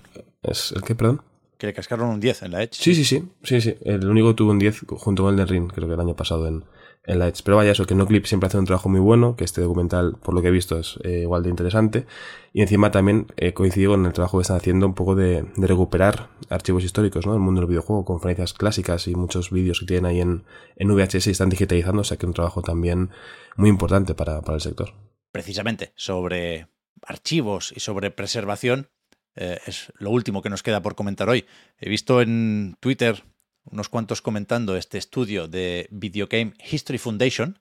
¿Es 0.47 0.71
el 0.71 0.81
que, 0.81 0.95
perdón? 0.95 1.21
Que 1.57 1.67
le 1.67 1.73
cascaron 1.73 2.09
un 2.09 2.19
10 2.19 2.43
en 2.43 2.51
la 2.51 2.63
Edge. 2.63 2.73
Sí, 2.73 2.93
sí, 2.93 3.03
sí. 3.03 3.23
Sí, 3.43 3.61
sí. 3.61 3.75
El 3.81 4.07
único 4.07 4.35
tuvo 4.35 4.51
un 4.51 4.59
10 4.59 4.85
junto 4.97 5.23
con 5.23 5.33
el 5.33 5.37
de 5.37 5.45
Ring, 5.45 5.71
creo 5.71 5.87
que 5.87 5.95
el 5.95 5.99
año 5.99 6.15
pasado 6.15 6.47
en, 6.47 6.63
en 7.07 7.19
la 7.19 7.27
Edge. 7.27 7.41
Pero 7.43 7.57
vaya, 7.57 7.71
eso, 7.71 7.85
que 7.85 7.95
NoClip 7.95 8.25
siempre 8.25 8.47
hace 8.47 8.59
un 8.59 8.65
trabajo 8.65 8.89
muy 8.89 8.99
bueno, 8.99 9.35
que 9.35 9.43
este 9.43 9.61
documental, 9.61 10.17
por 10.21 10.35
lo 10.35 10.41
que 10.41 10.49
he 10.49 10.51
visto, 10.51 10.77
es 10.77 10.99
eh, 11.03 11.21
igual 11.21 11.43
de 11.43 11.49
interesante. 11.49 12.05
Y 12.53 12.61
encima 12.61 12.91
también 12.91 13.27
eh, 13.37 13.53
coincido 13.53 13.91
con 13.91 14.05
el 14.05 14.13
trabajo 14.13 14.37
que 14.37 14.43
están 14.43 14.57
haciendo 14.57 14.85
un 14.85 14.93
poco 14.93 15.15
de, 15.15 15.45
recuperar 15.57 16.29
archivos 16.49 16.83
históricos, 16.83 17.25
¿no? 17.25 17.31
Del 17.31 17.41
mundo 17.41 17.61
del 17.61 17.69
videojuego, 17.69 18.05
conferencias 18.05 18.53
clásicas 18.53 19.07
y 19.07 19.15
muchos 19.15 19.49
vídeos 19.49 19.79
que 19.79 19.87
tienen 19.87 20.05
ahí 20.05 20.21
en, 20.21 20.43
en 20.75 20.87
VHS 20.89 21.27
y 21.27 21.31
están 21.31 21.49
digitalizando, 21.49 22.01
o 22.01 22.05
sea 22.05 22.17
que 22.17 22.25
un 22.25 22.33
trabajo 22.33 22.61
también 22.61 23.09
muy 23.55 23.69
importante 23.69 24.13
para, 24.13 24.41
para 24.41 24.55
el 24.55 24.61
sector. 24.61 24.93
Precisamente 25.31 25.93
sobre 25.95 26.67
archivos 27.01 27.73
y 27.75 27.79
sobre 27.79 28.11
preservación, 28.11 28.89
eh, 29.37 29.59
es 29.67 29.93
lo 29.99 30.09
último 30.09 30.41
que 30.41 30.49
nos 30.49 30.63
queda 30.63 30.81
por 30.81 30.95
comentar 30.95 31.29
hoy. 31.29 31.45
He 31.77 31.89
visto 31.89 32.21
en 32.21 32.75
Twitter 32.79 33.23
unos 33.63 33.87
cuantos 33.87 34.21
comentando 34.21 34.75
este 34.75 34.97
estudio 34.97 35.47
de 35.47 35.87
Video 35.91 36.27
Game 36.27 36.53
History 36.69 36.97
Foundation 36.97 37.59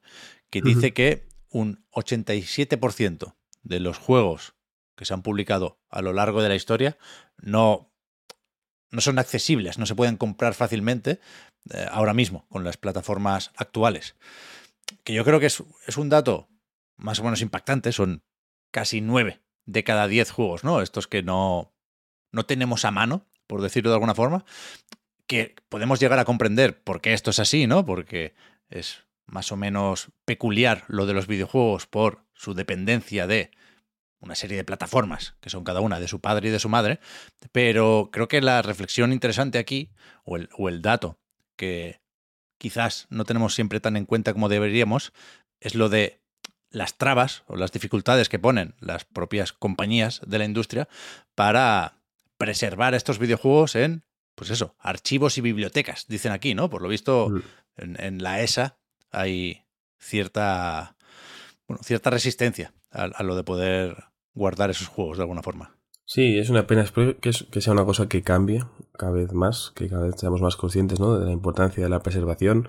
que 0.50 0.62
dice 0.62 0.92
que 0.92 1.28
un 1.50 1.84
87% 1.92 3.34
de 3.62 3.80
los 3.80 3.98
juegos 3.98 4.54
que 4.96 5.04
se 5.04 5.12
han 5.12 5.22
publicado 5.22 5.78
a 5.90 6.00
lo 6.00 6.12
largo 6.12 6.42
de 6.42 6.48
la 6.48 6.54
historia 6.54 6.96
no, 7.36 7.92
no 8.90 9.00
son 9.00 9.18
accesibles, 9.18 9.76
no 9.76 9.84
se 9.84 9.94
pueden 9.94 10.16
comprar 10.16 10.54
fácilmente 10.54 11.20
eh, 11.70 11.86
ahora 11.90 12.14
mismo 12.14 12.46
con 12.48 12.64
las 12.64 12.76
plataformas 12.76 13.50
actuales. 13.56 14.16
Que 15.02 15.12
yo 15.12 15.24
creo 15.24 15.40
que 15.40 15.46
es, 15.46 15.62
es, 15.86 15.96
un 15.96 16.08
dato 16.08 16.48
más 16.96 17.18
o 17.18 17.24
menos 17.24 17.42
impactante, 17.42 17.92
son 17.92 18.22
casi 18.70 19.00
9 19.00 19.42
de 19.66 19.84
cada 19.84 20.08
10 20.08 20.30
juegos, 20.30 20.64
¿no? 20.64 20.80
Estos 20.80 21.06
que 21.06 21.22
no, 21.22 21.72
no 22.32 22.46
tenemos 22.46 22.84
a 22.84 22.90
mano, 22.90 23.26
por 23.46 23.60
decirlo 23.60 23.90
de 23.90 23.96
alguna 23.96 24.14
forma, 24.14 24.44
que 25.26 25.56
podemos 25.68 26.00
llegar 26.00 26.18
a 26.18 26.24
comprender 26.24 26.82
por 26.82 27.00
qué 27.00 27.12
esto 27.12 27.30
es 27.30 27.38
así, 27.38 27.66
¿no? 27.66 27.84
Porque 27.84 28.34
es 28.70 29.04
más 29.26 29.50
o 29.50 29.56
menos 29.56 30.10
peculiar 30.24 30.84
lo 30.88 31.04
de 31.06 31.14
los 31.14 31.26
videojuegos 31.26 31.86
por 31.86 32.24
su 32.32 32.54
dependencia 32.54 33.26
de 33.26 33.50
una 34.20 34.34
serie 34.34 34.56
de 34.56 34.64
plataformas, 34.64 35.34
que 35.40 35.50
son 35.50 35.64
cada 35.64 35.80
una 35.80 36.00
de 36.00 36.08
su 36.08 36.20
padre 36.20 36.48
y 36.48 36.52
de 36.52 36.58
su 36.58 36.68
madre, 36.68 37.00
pero 37.52 38.10
creo 38.12 38.28
que 38.28 38.40
la 38.40 38.62
reflexión 38.62 39.12
interesante 39.12 39.58
aquí, 39.58 39.90
o 40.24 40.36
el, 40.36 40.48
o 40.56 40.68
el 40.68 40.80
dato 40.80 41.18
que 41.56 42.00
quizás 42.58 43.06
no 43.10 43.24
tenemos 43.24 43.54
siempre 43.54 43.80
tan 43.80 43.96
en 43.96 44.06
cuenta 44.06 44.32
como 44.32 44.48
deberíamos, 44.48 45.12
es 45.60 45.74
lo 45.74 45.88
de 45.88 46.20
las 46.76 46.98
trabas 46.98 47.42
o 47.46 47.56
las 47.56 47.72
dificultades 47.72 48.28
que 48.28 48.38
ponen 48.38 48.74
las 48.80 49.06
propias 49.06 49.54
compañías 49.54 50.20
de 50.26 50.38
la 50.38 50.44
industria 50.44 50.88
para 51.34 51.94
preservar 52.36 52.94
estos 52.94 53.18
videojuegos 53.18 53.76
en 53.76 54.04
pues 54.34 54.50
eso, 54.50 54.74
archivos 54.78 55.38
y 55.38 55.40
bibliotecas, 55.40 56.04
dicen 56.06 56.32
aquí, 56.32 56.54
¿no? 56.54 56.68
Por 56.68 56.82
lo 56.82 56.88
visto, 56.88 57.30
mm. 57.30 57.94
en, 57.98 58.22
la 58.22 58.42
ESA 58.42 58.76
hay 59.10 59.62
cierta, 59.98 60.96
bueno, 61.66 61.82
cierta 61.82 62.10
resistencia 62.10 62.74
a, 62.90 63.22
lo 63.22 63.34
de 63.34 63.44
poder 63.44 64.04
guardar 64.34 64.68
esos 64.68 64.88
juegos 64.88 65.16
de 65.16 65.22
alguna 65.22 65.42
forma. 65.42 65.74
Sí, 66.04 66.38
es 66.38 66.50
una 66.50 66.66
pena. 66.66 66.84
Que, 66.84 67.16
que, 67.16 67.60
sea 67.62 67.72
una 67.72 67.86
cosa 67.86 68.06
que 68.06 68.20
cambie 68.20 68.62
cada 68.98 69.12
vez 69.12 69.32
más, 69.32 69.72
que 69.74 69.88
cada 69.88 70.04
vez 70.04 70.16
seamos 70.18 70.42
más 70.42 70.56
conscientes 70.56 71.00
¿no? 71.00 71.18
de 71.18 71.24
la 71.24 71.32
importancia 71.32 71.82
de 71.82 71.88
la 71.88 72.02
preservación 72.02 72.68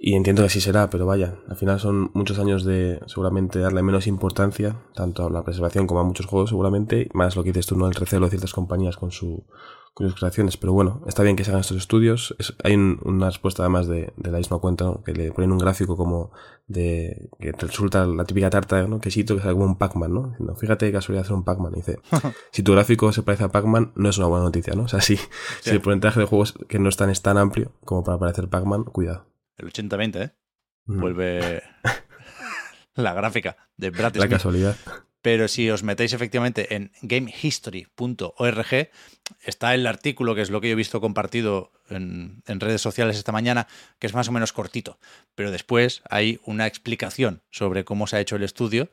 y 0.00 0.14
entiendo 0.14 0.42
que 0.42 0.46
así 0.46 0.60
será, 0.60 0.90
pero 0.90 1.06
vaya, 1.06 1.40
al 1.48 1.56
final 1.56 1.80
son 1.80 2.12
muchos 2.14 2.38
años 2.38 2.64
de 2.64 3.00
seguramente 3.06 3.58
darle 3.58 3.82
menos 3.82 4.06
importancia, 4.06 4.76
tanto 4.94 5.26
a 5.26 5.30
la 5.30 5.42
preservación 5.42 5.88
como 5.88 5.98
a 5.98 6.04
muchos 6.04 6.26
juegos 6.26 6.50
seguramente, 6.50 7.08
más 7.14 7.34
lo 7.34 7.42
que 7.42 7.50
dices 7.50 7.66
tú, 7.66 7.76
¿no? 7.76 7.88
El 7.88 7.96
recelo 7.96 8.26
de 8.26 8.30
ciertas 8.30 8.52
compañías 8.52 8.96
con, 8.96 9.10
su, 9.10 9.44
con 9.94 10.08
sus 10.08 10.16
creaciones. 10.16 10.56
Pero 10.56 10.72
bueno, 10.72 11.02
está 11.08 11.24
bien 11.24 11.34
que 11.34 11.42
se 11.42 11.50
hagan 11.50 11.62
estos 11.62 11.78
estudios. 11.78 12.36
hay 12.62 12.76
una 12.76 13.26
respuesta 13.26 13.64
además 13.64 13.88
de, 13.88 14.12
de 14.16 14.30
la 14.30 14.38
misma 14.38 14.60
cuenta, 14.60 14.84
¿no? 14.84 15.02
que 15.02 15.12
le 15.14 15.32
ponen 15.32 15.50
un 15.50 15.58
gráfico 15.58 15.96
como 15.96 16.30
de 16.68 17.28
que 17.40 17.52
te 17.52 17.66
resulta 17.66 18.06
la 18.06 18.24
típica 18.24 18.50
tarta, 18.50 18.86
¿no? 18.86 19.00
Quesito 19.00 19.34
que 19.34 19.42
sale 19.42 19.54
como 19.54 19.64
un 19.64 19.78
Pac-Man, 19.78 20.14
¿no? 20.14 20.28
Diciendo, 20.28 20.54
fíjate 20.54 20.86
que 20.86 20.92
casualidad 20.92 21.24
hacer 21.24 21.34
un 21.34 21.42
Pac-Man. 21.42 21.72
Dice, 21.72 21.98
si 22.52 22.62
tu 22.62 22.70
gráfico 22.70 23.10
se 23.10 23.24
parece 23.24 23.42
a 23.42 23.48
Pac-Man, 23.48 23.90
no 23.96 24.10
es 24.10 24.18
una 24.18 24.28
buena 24.28 24.44
noticia, 24.44 24.74
¿no? 24.74 24.84
O 24.84 24.88
sea, 24.88 25.00
si, 25.00 25.18
si 25.60 25.70
el 25.70 25.80
porcentaje 25.80 26.20
de 26.20 26.26
juegos 26.26 26.54
que 26.68 26.78
no 26.78 26.88
están 26.88 27.10
es 27.10 27.20
tan 27.20 27.36
amplio 27.36 27.72
como 27.84 28.04
para 28.04 28.18
parecer 28.18 28.48
Pac-Man, 28.48 28.84
cuidado. 28.84 29.24
El 29.58 29.70
80-20, 29.72 30.24
¿eh? 30.24 30.30
Vuelve 30.86 31.62
la 32.94 33.12
gráfica 33.12 33.56
de 33.76 33.90
Brad 33.90 34.16
La 34.16 34.28
casualidad. 34.28 34.76
Pero 35.20 35.48
si 35.48 35.68
os 35.68 35.82
metéis 35.82 36.12
efectivamente 36.12 36.74
en 36.74 36.92
gamehistory.org, 37.02 38.90
está 39.42 39.74
el 39.74 39.86
artículo, 39.86 40.34
que 40.34 40.40
es 40.40 40.50
lo 40.50 40.60
que 40.60 40.68
yo 40.68 40.72
he 40.72 40.76
visto 40.76 41.00
compartido 41.00 41.72
en, 41.90 42.42
en, 42.46 42.60
redes 42.60 42.80
sociales 42.80 43.18
esta 43.18 43.32
mañana, 43.32 43.66
que 43.98 44.06
es 44.06 44.14
más 44.14 44.28
o 44.28 44.32
menos 44.32 44.52
cortito. 44.52 44.98
Pero 45.34 45.50
después 45.50 46.02
hay 46.08 46.40
una 46.44 46.66
explicación 46.66 47.42
sobre 47.50 47.84
cómo 47.84 48.06
se 48.06 48.16
ha 48.16 48.20
hecho 48.20 48.36
el 48.36 48.44
estudio, 48.44 48.90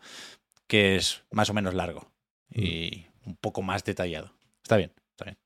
que 0.67 0.95
es 0.95 1.23
más 1.31 1.49
o 1.49 1.53
menos 1.53 1.75
largo 1.75 2.11
y 2.49 3.05
un 3.25 3.35
poco 3.35 3.61
más 3.61 3.83
detallado. 3.83 4.33
Está 4.63 4.77
bien, 4.77 4.91
está 5.11 5.25
bien. 5.25 5.37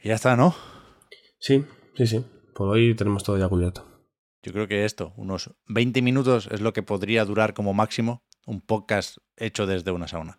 Y 0.00 0.08
ya 0.08 0.14
está, 0.14 0.36
¿no? 0.36 0.54
Sí, 1.38 1.64
sí, 1.96 2.06
sí. 2.06 2.24
Por 2.54 2.68
hoy 2.68 2.94
tenemos 2.94 3.24
todo 3.24 3.38
ya 3.38 3.48
cubierto. 3.48 3.95
Yo 4.46 4.52
creo 4.52 4.68
que 4.68 4.84
esto, 4.84 5.12
unos 5.16 5.50
20 5.66 6.02
minutos 6.02 6.48
es 6.52 6.60
lo 6.60 6.72
que 6.72 6.84
podría 6.84 7.24
durar 7.24 7.52
como 7.52 7.74
máximo 7.74 8.22
un 8.46 8.60
podcast 8.60 9.18
hecho 9.36 9.66
desde 9.66 9.90
una 9.90 10.06
sauna. 10.06 10.38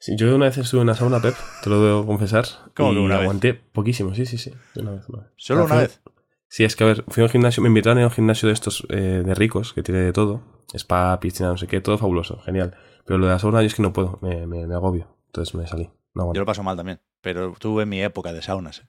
Sí, 0.00 0.16
yo 0.16 0.34
una 0.34 0.46
vez 0.46 0.58
estuve 0.58 0.80
en 0.80 0.88
una 0.88 0.96
sauna, 0.96 1.22
Pep, 1.22 1.36
te 1.62 1.70
lo 1.70 1.80
debo 1.80 2.04
confesar. 2.04 2.44
¿Cómo 2.74 2.90
que 2.90 2.98
una 2.98 3.20
aguanté 3.20 3.54
poquísimo, 3.54 4.16
sí, 4.16 4.26
sí, 4.26 4.36
sí. 4.36 4.52
Una 4.74 4.90
vez, 4.90 5.08
una 5.08 5.22
vez. 5.22 5.32
¿Solo 5.36 5.66
una 5.66 5.76
vez? 5.76 6.00
Sí, 6.48 6.64
es 6.64 6.74
que 6.74 6.82
a 6.82 6.88
ver, 6.88 7.04
fui 7.06 7.22
a 7.22 7.26
un 7.26 7.30
gimnasio, 7.30 7.62
me 7.62 7.68
invitaron 7.68 8.02
a 8.02 8.06
un 8.06 8.10
gimnasio 8.10 8.48
de 8.48 8.52
estos 8.52 8.84
eh, 8.88 9.22
de 9.24 9.34
ricos, 9.36 9.72
que 9.72 9.84
tiene 9.84 10.00
de 10.00 10.12
todo. 10.12 10.42
Spa, 10.74 11.20
piscina, 11.20 11.50
no 11.50 11.56
sé 11.56 11.68
qué, 11.68 11.80
todo 11.80 11.98
fabuloso, 11.98 12.40
genial. 12.40 12.76
Pero 13.04 13.18
lo 13.18 13.26
de 13.26 13.32
la 13.32 13.38
sauna 13.38 13.60
yo 13.60 13.68
es 13.68 13.76
que 13.76 13.82
no 13.82 13.92
puedo, 13.92 14.18
me, 14.22 14.48
me, 14.48 14.74
agobio. 14.74 15.16
Entonces 15.26 15.54
me 15.54 15.68
salí. 15.68 15.88
No 16.14 16.34
yo 16.34 16.40
lo 16.40 16.46
paso 16.46 16.64
mal 16.64 16.76
también, 16.76 17.00
pero 17.20 17.54
tuve 17.60 17.86
mi 17.86 18.02
época 18.02 18.32
de 18.32 18.42
saunas. 18.42 18.80
¿eh? 18.80 18.88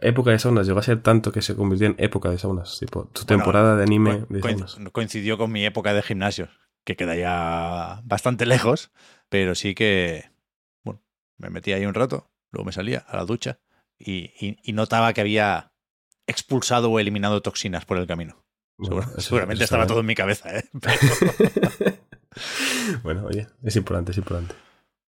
Época 0.00 0.30
de 0.30 0.38
saunas 0.38 0.66
llegó 0.66 0.78
a 0.78 0.82
ser 0.82 1.02
tanto 1.02 1.30
que 1.32 1.42
se 1.42 1.54
convirtió 1.54 1.88
en 1.88 1.96
época 1.98 2.30
de 2.30 2.38
saunas. 2.38 2.78
Tipo, 2.78 3.06
tu 3.12 3.24
temporada 3.24 3.76
de 3.76 3.82
anime 3.82 4.24
de 4.28 4.40
saunas. 4.40 4.78
Coincidió 4.92 5.36
con 5.36 5.52
mi 5.52 5.64
época 5.64 5.92
de 5.92 6.02
gimnasio, 6.02 6.48
que 6.84 6.96
queda 6.96 7.16
ya 7.16 8.00
bastante 8.04 8.46
lejos, 8.46 8.92
pero 9.28 9.54
sí 9.54 9.74
que, 9.74 10.30
bueno, 10.84 11.02
me 11.38 11.50
metía 11.50 11.76
ahí 11.76 11.86
un 11.86 11.94
rato, 11.94 12.30
luego 12.50 12.66
me 12.66 12.72
salía 12.72 13.00
a 13.00 13.16
la 13.16 13.24
ducha 13.24 13.60
y, 13.98 14.72
notaba 14.72 15.12
que 15.12 15.20
había 15.20 15.72
expulsado 16.26 16.90
o 16.90 16.98
eliminado 16.98 17.42
toxinas 17.42 17.84
por 17.84 17.98
el 17.98 18.06
camino. 18.06 18.44
seguramente 19.18 19.64
estaba 19.64 19.86
todo 19.86 20.00
en 20.00 20.06
mi 20.06 20.14
cabeza, 20.14 20.56
¿eh? 20.56 20.64
bueno, 23.02 23.26
oye, 23.26 23.46
es 23.62 23.76
importante, 23.76 24.12
es 24.12 24.18
importante. 24.18 24.54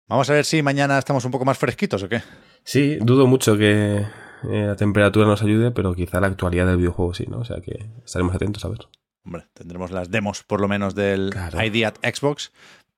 Vamos 0.06 0.28
a 0.28 0.34
ver 0.34 0.44
si 0.44 0.62
mañana 0.62 0.98
estamos 0.98 1.24
un 1.24 1.30
poco 1.30 1.46
más 1.46 1.56
fresquitos 1.56 2.02
o 2.02 2.08
qué. 2.08 2.22
Sí, 2.62 2.98
dudo 3.00 3.26
mucho 3.26 3.56
que, 3.56 4.04
eh, 4.50 4.66
la 4.66 4.76
temperatura 4.76 5.26
nos 5.26 5.42
ayude, 5.42 5.70
pero 5.70 5.94
quizá 5.94 6.20
la 6.20 6.28
actualidad 6.28 6.66
del 6.66 6.78
videojuego 6.78 7.14
sí, 7.14 7.26
¿no? 7.28 7.38
O 7.38 7.44
sea 7.44 7.61
que 7.61 7.90
estaremos 8.04 8.35
atentos 8.35 8.64
a 8.64 8.68
ver. 8.68 8.80
Hombre, 9.24 9.46
tendremos 9.54 9.90
las 9.90 10.11
demos 10.11 10.42
por 10.42 10.61
lo 10.61 10.68
menos 10.68 10.94
del 10.94 11.35
ID 11.52 11.85
at 11.85 11.96
Xbox. 12.02 12.52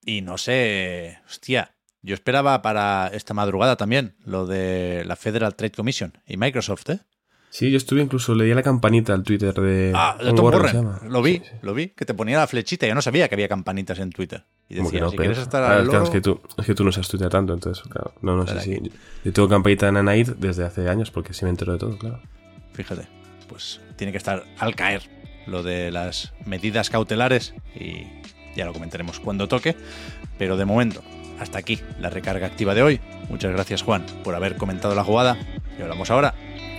Y 0.04 0.22
no 0.22 0.38
sé, 0.38 1.18
hostia, 1.26 1.76
yo 2.02 2.14
esperaba 2.14 2.62
para 2.62 3.08
esta 3.08 3.34
madrugada 3.34 3.76
también 3.76 4.16
lo 4.24 4.46
de 4.46 5.04
la 5.06 5.16
Federal 5.16 5.56
Trade 5.56 5.72
Commission 5.72 6.12
y 6.26 6.36
Microsoft, 6.36 6.90
¿eh? 6.90 7.00
Sí, 7.50 7.70
yo 7.70 7.76
estuve 7.76 8.02
incluso, 8.02 8.34
leía 8.34 8.54
la 8.54 8.62
campanita 8.62 9.14
al 9.14 9.22
Twitter 9.22 9.54
de, 9.54 9.92
ah, 9.94 10.16
de 10.22 10.32
Tom 10.34 10.44
Warren. 10.44 11.10
Lo 11.10 11.22
vi, 11.22 11.42
lo 11.62 11.72
vi, 11.74 11.88
que 11.88 12.04
te 12.04 12.12
ponía 12.12 12.38
la 12.38 12.46
flechita. 12.46 12.86
Yo 12.86 12.94
no 12.94 13.02
sabía 13.02 13.28
que 13.28 13.34
había 13.34 13.48
campanitas 13.48 13.98
en 13.98 14.10
Twitter. 14.10 14.44
Y 14.68 14.74
decía, 14.74 15.08
si 15.08 15.16
quieres 15.16 15.38
estar 15.38 15.62
al 15.62 15.88
es, 16.02 16.10
que 16.10 16.20
tú, 16.20 16.40
es 16.58 16.66
que 16.66 16.74
tú 16.74 16.84
no 16.84 16.92
sabes 16.92 17.08
Twitter 17.08 17.28
tanto, 17.28 17.54
entonces, 17.54 17.82
claro, 17.88 18.12
no, 18.20 18.36
no 18.36 18.46
sé 18.46 18.60
si... 18.60 18.92
Yo 19.24 19.32
tengo 19.32 19.48
campanita 19.48 19.88
en 19.88 19.96
Anaid 19.96 20.30
desde 20.38 20.64
hace 20.64 20.88
años 20.88 21.10
porque 21.10 21.32
sí 21.32 21.44
me 21.44 21.50
entero 21.50 21.72
de 21.72 21.78
todo, 21.78 21.96
claro. 21.96 22.20
Fíjate, 22.72 23.06
pues 23.48 23.80
tiene 23.96 24.12
que 24.12 24.18
estar 24.18 24.44
al 24.58 24.74
caer 24.74 25.02
lo 25.46 25.62
de 25.62 25.90
las 25.90 26.34
medidas 26.44 26.90
cautelares 26.90 27.54
y 27.74 28.06
ya 28.56 28.66
lo 28.66 28.72
comentaremos 28.72 29.20
cuando 29.20 29.48
toque. 29.48 29.76
Pero 30.36 30.56
de 30.56 30.64
momento, 30.64 31.02
hasta 31.38 31.58
aquí 31.58 31.80
la 32.00 32.10
recarga 32.10 32.46
activa 32.46 32.74
de 32.74 32.82
hoy. 32.82 33.00
Muchas 33.30 33.52
gracias 33.52 33.82
Juan 33.82 34.04
por 34.24 34.34
haber 34.34 34.56
comentado 34.56 34.94
la 34.94 35.04
jugada 35.04 35.38
y 35.78 35.82
hablamos 35.82 36.10
ahora 36.10 36.34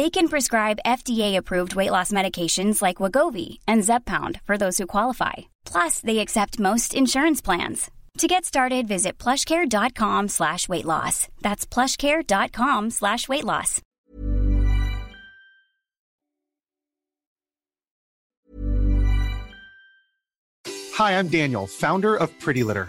They 0.00 0.08
can 0.08 0.28
prescribe 0.28 0.86
FDA-approved 0.86 1.74
weight 1.74 1.90
loss 1.90 2.10
medications 2.10 2.80
like 2.80 3.02
Wagovi 3.02 3.58
and 3.68 3.82
Zepbound 3.82 4.40
for 4.46 4.56
those 4.56 4.78
who 4.78 4.86
qualify. 4.86 5.34
Plus, 5.66 6.00
they 6.00 6.20
accept 6.20 6.58
most 6.58 6.94
insurance 6.94 7.42
plans. 7.42 7.90
To 8.16 8.26
get 8.26 8.46
started, 8.46 8.88
visit 8.88 9.18
plushcare.com 9.18 10.28
slash 10.28 10.70
weight 10.70 10.86
loss. 10.86 11.28
That's 11.42 11.66
plushcare.com 11.66 12.88
slash 12.88 13.28
weight 13.28 13.44
loss. 13.44 13.82
Hi, 20.94 21.18
I'm 21.18 21.28
Daniel, 21.28 21.66
founder 21.66 22.16
of 22.16 22.30
Pretty 22.40 22.62
Litter. 22.62 22.88